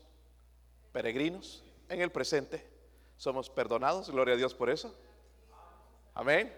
peregrinos 0.90 1.62
en 1.88 2.00
el 2.00 2.10
presente, 2.10 2.68
somos 3.16 3.48
perdonados, 3.48 4.10
gloria 4.10 4.34
a 4.34 4.38
Dios 4.38 4.54
por 4.54 4.70
eso. 4.70 4.92
Amén. 6.14 6.52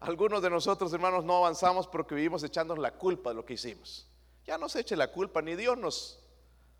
Algunos 0.00 0.40
de 0.40 0.48
nosotros, 0.48 0.90
hermanos, 0.94 1.22
no 1.22 1.36
avanzamos 1.36 1.86
porque 1.86 2.14
vivimos 2.14 2.42
echándonos 2.42 2.80
la 2.80 2.92
culpa 2.92 3.28
de 3.28 3.36
lo 3.36 3.44
que 3.44 3.52
hicimos. 3.52 4.08
Ya 4.46 4.58
no 4.58 4.68
se 4.68 4.80
eche 4.80 4.96
la 4.96 5.08
culpa, 5.08 5.40
ni 5.40 5.54
Dios 5.54 5.78
nos, 5.78 6.18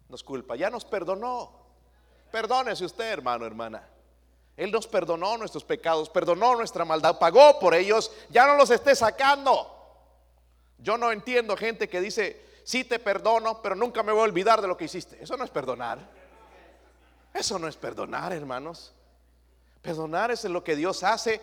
nos 0.08 0.22
culpa, 0.22 0.56
ya 0.56 0.70
nos 0.70 0.84
perdonó. 0.84 1.62
Perdónese 2.30 2.84
usted, 2.84 3.10
hermano, 3.10 3.46
hermana. 3.46 3.86
Él 4.56 4.70
nos 4.70 4.86
perdonó 4.86 5.36
nuestros 5.38 5.64
pecados, 5.64 6.10
perdonó 6.10 6.56
nuestra 6.56 6.84
maldad, 6.84 7.18
pagó 7.18 7.58
por 7.58 7.74
ellos, 7.74 8.10
ya 8.30 8.46
no 8.46 8.54
los 8.56 8.70
esté 8.70 8.94
sacando. 8.94 9.68
Yo 10.78 10.98
no 10.98 11.12
entiendo 11.12 11.56
gente 11.56 11.88
que 11.88 12.00
dice, 12.00 12.44
sí 12.64 12.84
te 12.84 12.98
perdono, 12.98 13.62
pero 13.62 13.74
nunca 13.74 14.02
me 14.02 14.12
voy 14.12 14.22
a 14.22 14.24
olvidar 14.24 14.60
de 14.60 14.68
lo 14.68 14.76
que 14.76 14.84
hiciste. 14.84 15.22
Eso 15.22 15.36
no 15.36 15.44
es 15.44 15.50
perdonar. 15.50 15.98
Eso 17.32 17.58
no 17.58 17.68
es 17.68 17.76
perdonar, 17.76 18.32
hermanos. 18.32 18.92
Perdonar 19.80 20.30
es 20.30 20.44
lo 20.44 20.62
que 20.62 20.76
Dios 20.76 21.02
hace, 21.02 21.40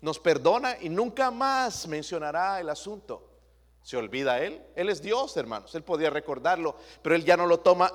nos 0.00 0.18
perdona 0.18 0.76
y 0.80 0.88
nunca 0.88 1.30
más 1.30 1.86
mencionará 1.86 2.60
el 2.60 2.68
asunto. 2.68 3.29
Se 3.82 3.96
olvida 3.96 4.40
Él. 4.40 4.62
Él 4.76 4.88
es 4.88 5.02
Dios, 5.02 5.36
hermanos. 5.36 5.74
Él 5.74 5.82
podía 5.82 6.10
recordarlo, 6.10 6.76
pero 7.02 7.14
Él 7.14 7.24
ya 7.24 7.36
no 7.36 7.46
lo 7.46 7.60
toma 7.60 7.92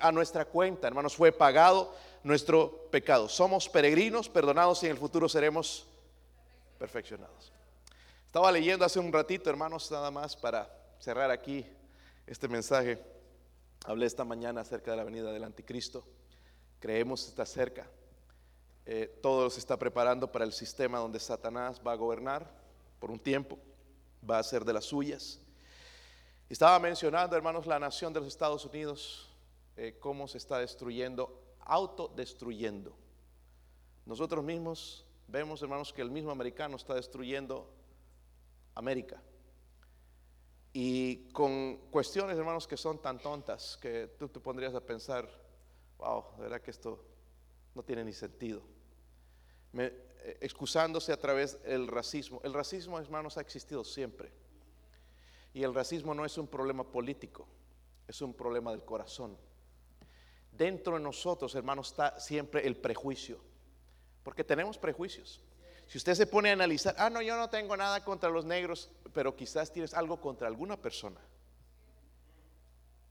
a 0.00 0.12
nuestra 0.12 0.44
cuenta, 0.44 0.88
hermanos. 0.88 1.16
Fue 1.16 1.32
pagado 1.32 1.94
nuestro 2.22 2.88
pecado. 2.90 3.28
Somos 3.28 3.68
peregrinos, 3.68 4.28
perdonados 4.28 4.82
y 4.82 4.86
en 4.86 4.92
el 4.92 4.98
futuro 4.98 5.28
seremos 5.28 5.86
perfeccionados. 6.78 7.52
Estaba 8.26 8.52
leyendo 8.52 8.84
hace 8.84 8.98
un 8.98 9.12
ratito, 9.12 9.50
hermanos, 9.50 9.90
nada 9.90 10.10
más 10.10 10.36
para 10.36 10.70
cerrar 10.98 11.30
aquí 11.30 11.66
este 12.26 12.48
mensaje. 12.48 13.02
Hablé 13.84 14.06
esta 14.06 14.24
mañana 14.24 14.60
acerca 14.60 14.90
de 14.90 14.96
la 14.96 15.04
venida 15.04 15.32
del 15.32 15.44
anticristo. 15.44 16.04
Creemos 16.78 17.26
está 17.26 17.44
cerca. 17.46 17.88
Eh, 18.86 19.18
todo 19.22 19.50
se 19.50 19.58
está 19.58 19.78
preparando 19.78 20.30
para 20.30 20.44
el 20.44 20.52
sistema 20.52 20.98
donde 20.98 21.20
Satanás 21.20 21.80
va 21.86 21.92
a 21.92 21.96
gobernar 21.96 22.50
por 22.98 23.10
un 23.10 23.18
tiempo. 23.18 23.58
Va 24.28 24.38
a 24.38 24.42
ser 24.42 24.64
de 24.64 24.72
las 24.72 24.84
suyas. 24.84 25.40
Estaba 26.48 26.78
mencionando, 26.78 27.36
hermanos, 27.36 27.66
la 27.66 27.78
nación 27.78 28.12
de 28.12 28.20
los 28.20 28.28
Estados 28.28 28.64
Unidos, 28.64 29.30
eh, 29.76 29.96
cómo 30.00 30.26
se 30.26 30.38
está 30.38 30.58
destruyendo, 30.58 31.56
autodestruyendo. 31.60 32.96
Nosotros 34.04 34.44
mismos 34.44 35.06
vemos, 35.28 35.62
hermanos, 35.62 35.92
que 35.92 36.02
el 36.02 36.10
mismo 36.10 36.30
americano 36.30 36.76
está 36.76 36.94
destruyendo 36.94 37.72
América. 38.74 39.22
Y 40.72 41.30
con 41.32 41.76
cuestiones, 41.90 42.36
hermanos, 42.36 42.66
que 42.66 42.76
son 42.76 43.00
tan 43.00 43.18
tontas 43.18 43.76
que 43.80 44.08
tú 44.18 44.28
te 44.28 44.40
pondrías 44.40 44.74
a 44.74 44.80
pensar, 44.80 45.28
wow, 45.98 46.24
de 46.36 46.42
verdad 46.42 46.60
que 46.60 46.70
esto 46.70 47.04
no 47.74 47.82
tiene 47.82 48.04
ni 48.04 48.12
sentido. 48.12 48.62
Eh, 49.74 50.09
excusándose 50.40 51.12
a 51.12 51.18
través 51.18 51.62
del 51.62 51.88
racismo. 51.88 52.40
El 52.44 52.54
racismo, 52.54 52.98
hermanos, 52.98 53.36
ha 53.36 53.40
existido 53.40 53.84
siempre. 53.84 54.32
Y 55.52 55.62
el 55.62 55.74
racismo 55.74 56.14
no 56.14 56.24
es 56.24 56.38
un 56.38 56.46
problema 56.46 56.84
político, 56.84 57.46
es 58.06 58.20
un 58.22 58.34
problema 58.34 58.70
del 58.70 58.84
corazón. 58.84 59.36
Dentro 60.52 60.94
de 60.94 61.00
nosotros, 61.00 61.54
hermanos, 61.54 61.88
está 61.88 62.18
siempre 62.20 62.66
el 62.66 62.76
prejuicio, 62.76 63.40
porque 64.22 64.44
tenemos 64.44 64.78
prejuicios. 64.78 65.40
Si 65.86 65.98
usted 65.98 66.14
se 66.14 66.26
pone 66.26 66.50
a 66.50 66.52
analizar, 66.52 66.94
ah, 66.98 67.10
no, 67.10 67.20
yo 67.20 67.36
no 67.36 67.50
tengo 67.50 67.76
nada 67.76 68.04
contra 68.04 68.30
los 68.30 68.44
negros, 68.44 68.90
pero 69.12 69.34
quizás 69.34 69.72
tienes 69.72 69.92
algo 69.92 70.20
contra 70.20 70.46
alguna 70.46 70.80
persona. 70.80 71.20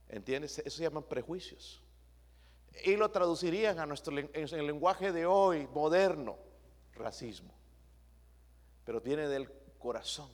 ¿Entiendes? 0.08 0.58
Eso 0.60 0.78
se 0.78 0.84
llaman 0.84 1.02
prejuicios. 1.02 1.82
Y 2.84 2.96
lo 2.96 3.10
traducirían 3.10 3.78
a 3.80 3.86
nuestro 3.86 4.16
en 4.16 4.30
el 4.32 4.66
lenguaje 4.66 5.12
de 5.12 5.26
hoy, 5.26 5.66
moderno, 5.74 6.38
racismo. 7.00 7.52
Pero 8.84 9.00
viene 9.00 9.28
del 9.28 9.50
corazón. 9.78 10.30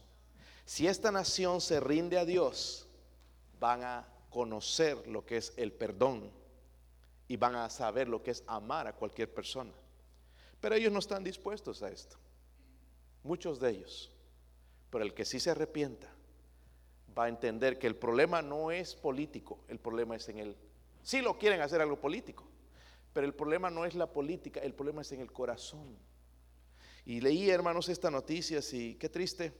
Si 0.64 0.86
esta 0.86 1.10
nación 1.10 1.60
se 1.60 1.80
rinde 1.80 2.18
a 2.18 2.24
Dios, 2.24 2.88
van 3.58 3.84
a 3.84 4.06
conocer 4.30 5.06
lo 5.06 5.24
que 5.24 5.38
es 5.38 5.52
el 5.56 5.72
perdón 5.72 6.30
y 7.28 7.36
van 7.36 7.54
a 7.54 7.70
saber 7.70 8.08
lo 8.08 8.22
que 8.22 8.32
es 8.32 8.44
amar 8.46 8.86
a 8.86 8.94
cualquier 8.94 9.32
persona. 9.32 9.72
Pero 10.60 10.74
ellos 10.74 10.92
no 10.92 10.98
están 10.98 11.24
dispuestos 11.24 11.82
a 11.82 11.88
esto 11.90 12.18
muchos 13.26 13.60
de 13.60 13.70
ellos. 13.70 14.10
Pero 14.90 15.04
el 15.04 15.12
que 15.12 15.24
sí 15.24 15.38
se 15.38 15.50
arrepienta 15.50 16.08
va 17.16 17.24
a 17.24 17.28
entender 17.28 17.78
que 17.78 17.86
el 17.86 17.96
problema 17.96 18.40
no 18.40 18.70
es 18.70 18.94
político, 18.94 19.58
el 19.68 19.78
problema 19.78 20.16
es 20.16 20.28
en 20.28 20.38
él. 20.38 20.56
Sí 21.02 21.20
lo 21.20 21.38
quieren 21.38 21.60
hacer 21.60 21.80
algo 21.80 22.00
político, 22.00 22.44
pero 23.12 23.26
el 23.26 23.34
problema 23.34 23.70
no 23.70 23.84
es 23.84 23.94
la 23.94 24.06
política, 24.06 24.60
el 24.60 24.74
problema 24.74 25.02
es 25.02 25.12
en 25.12 25.20
el 25.20 25.32
corazón. 25.32 25.96
Y 27.06 27.20
leí, 27.20 27.48
hermanos, 27.48 27.88
esta 27.88 28.10
noticia, 28.10 28.58
y 28.72 28.96
qué 28.96 29.08
triste. 29.08 29.52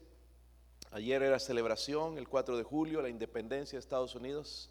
Ayer 0.91 1.23
era 1.23 1.39
celebración, 1.39 2.19
el 2.19 2.29
4 2.29 2.57
de 2.57 2.65
julio, 2.65 3.01
la 3.01 3.09
independencia 3.09 3.77
de 3.77 3.81
Estados 3.81 4.17
Unidos. 4.17 4.69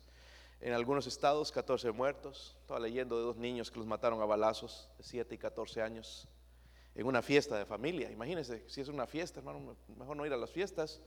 En 0.59 0.73
algunos 0.73 1.07
estados, 1.07 1.53
14 1.53 1.91
muertos. 1.93 2.57
Estaba 2.59 2.81
leyendo 2.81 3.17
de 3.17 3.23
dos 3.23 3.37
niños 3.37 3.71
que 3.71 3.79
los 3.79 3.87
mataron 3.87 4.21
a 4.21 4.25
balazos, 4.25 4.89
de 4.97 5.05
7 5.05 5.35
y 5.35 5.37
14 5.37 5.81
años 5.81 6.27
en 6.95 7.07
una 7.07 7.21
fiesta 7.21 7.57
de 7.57 7.65
familia. 7.65 8.11
Imagínense, 8.11 8.63
si 8.67 8.81
es 8.81 8.89
una 8.89 9.07
fiesta, 9.07 9.39
hermano, 9.39 9.77
mejor 9.97 10.17
no 10.17 10.25
ir 10.25 10.33
a 10.33 10.37
las 10.37 10.51
fiestas. 10.51 11.01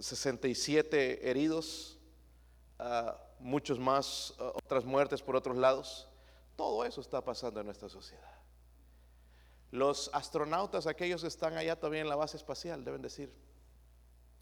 67 0.00 1.12
eh, 1.26 1.30
heridos, 1.30 1.98
ah, 2.78 3.18
muchos 3.38 3.78
más, 3.78 4.34
ah, 4.38 4.52
otras 4.54 4.84
muertes 4.84 5.22
por 5.22 5.36
otros 5.36 5.56
lados. 5.56 6.06
Todo 6.54 6.84
eso 6.84 7.00
está 7.00 7.24
pasando 7.24 7.60
en 7.60 7.66
nuestra 7.66 7.88
sociedad. 7.88 8.37
Los 9.70 10.10
astronautas, 10.14 10.86
aquellos 10.86 11.22
que 11.22 11.28
están 11.28 11.56
allá 11.56 11.76
todavía 11.76 12.00
en 12.00 12.08
la 12.08 12.16
base 12.16 12.36
espacial, 12.36 12.84
deben 12.84 13.02
decir, 13.02 13.32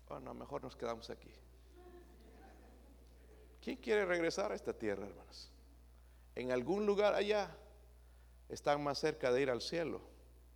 bueno, 0.09 0.33
mejor 0.35 0.63
nos 0.63 0.77
quedamos 0.77 1.11
aquí. 1.11 1.33
¿Quién 3.61 3.79
quiere 3.79 4.05
regresar 4.05 4.53
a 4.53 4.55
esta 4.55 4.73
tierra, 4.73 5.07
hermanos? 5.07 5.51
En 6.37 6.53
algún 6.53 6.87
lugar 6.87 7.15
allá 7.15 7.57
están 8.49 8.83
más 8.85 8.99
cerca 8.99 9.33
de 9.33 9.43
ir 9.43 9.51
al 9.51 9.61
cielo, 9.61 10.01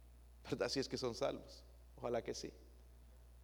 ¿verdad? 0.45 0.69
Si 0.69 0.79
es 0.79 0.89
que 0.89 0.97
son 0.97 1.15
salvos. 1.15 1.65
Ojalá 1.97 2.23
que 2.23 2.35
sí. 2.35 2.53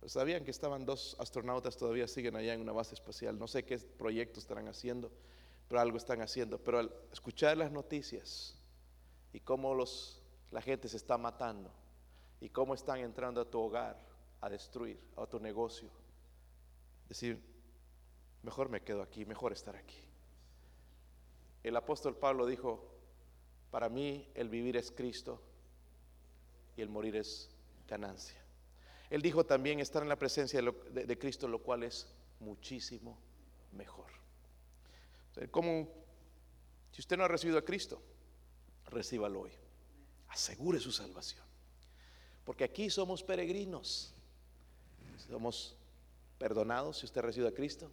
sabían 0.07 0.45
que 0.45 0.51
estaban 0.51 0.87
dos 0.87 1.17
astronautas 1.19 1.77
todavía 1.77 2.07
siguen 2.07 2.37
allá 2.37 2.55
en 2.55 2.61
una 2.61 2.73
base 2.73 2.95
espacial. 2.95 3.39
No 3.39 3.49
sé 3.49 3.65
qué 3.65 3.79
proyectos 3.79 4.45
estarán 4.45 4.69
haciendo, 4.69 5.11
pero 5.69 5.81
algo 5.81 5.97
están 5.97 6.23
haciendo. 6.23 6.59
Pero 6.59 6.79
al 6.79 6.93
escuchar 7.13 7.57
las 7.57 7.73
noticias 7.73 8.57
y 9.33 9.41
cómo 9.41 9.75
los, 9.75 10.23
la 10.57 10.63
gente 10.63 10.89
se 10.89 10.97
está 10.97 11.19
matando 11.19 11.71
y 12.41 12.49
cómo 12.49 12.73
están 12.73 13.01
entrando 13.01 13.43
a 13.43 13.45
tu 13.45 13.61
hogar 13.61 14.01
a 14.41 14.49
destruir, 14.49 14.99
a 15.15 15.27
tu 15.27 15.39
negocio, 15.39 15.91
decir, 17.11 17.39
mejor 18.43 18.71
me 18.71 18.81
quedo 18.81 19.03
aquí, 19.03 19.27
mejor 19.27 19.53
estar 19.53 19.77
aquí. 19.77 20.01
El 21.63 21.77
apóstol 21.77 22.17
Pablo 22.17 22.47
dijo, 22.47 22.83
para 23.71 23.91
mí 23.91 24.31
el 24.35 24.49
vivir 24.49 24.79
es 24.79 24.91
Cristo 24.91 25.43
y 26.75 26.81
el 26.81 26.89
morir 26.89 27.17
es 27.17 27.51
ganancia. 27.87 28.43
Él 29.11 29.21
dijo 29.21 29.45
también 29.45 29.81
estar 29.81 30.03
en 30.03 30.09
la 30.09 30.17
presencia 30.17 30.63
de, 30.63 31.19
Cristo, 31.19 31.49
lo 31.49 31.59
cual 31.59 31.83
es 31.83 32.11
muchísimo 32.41 33.19
mejor. 33.73 34.11
Como 35.51 35.87
si 36.93 37.03
usted 37.03 37.19
no 37.19 37.25
ha 37.25 37.29
recibido 37.29 37.59
a 37.59 37.63
Cristo, 37.63 38.01
recíbalo 38.87 39.43
hoy. 39.43 39.66
Asegure 40.29 40.81
su 40.81 40.93
salvación. 40.93 41.45
Porque 42.45 42.65
aquí 42.65 42.91
somos 42.91 43.23
peregrinos. 43.23 44.13
Somos 45.29 45.75
perdonados 46.39 46.99
si 46.99 47.07
usted 47.07 47.21
ha 47.21 47.27
recibido 47.27 47.49
a 47.49 47.55
Cristo. 47.55 47.91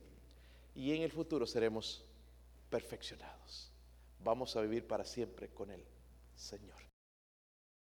Y 0.76 0.94
en 0.94 1.02
el 1.02 1.12
futuro 1.12 1.46
seremos 1.46 2.04
perfeccionados 2.70 3.74
vamos 4.24 4.56
a 4.56 4.62
vivir 4.62 4.88
para 4.88 5.06
siempre 5.06 5.50
con 5.50 5.70
el 5.70 5.84
Señor. 6.36 6.93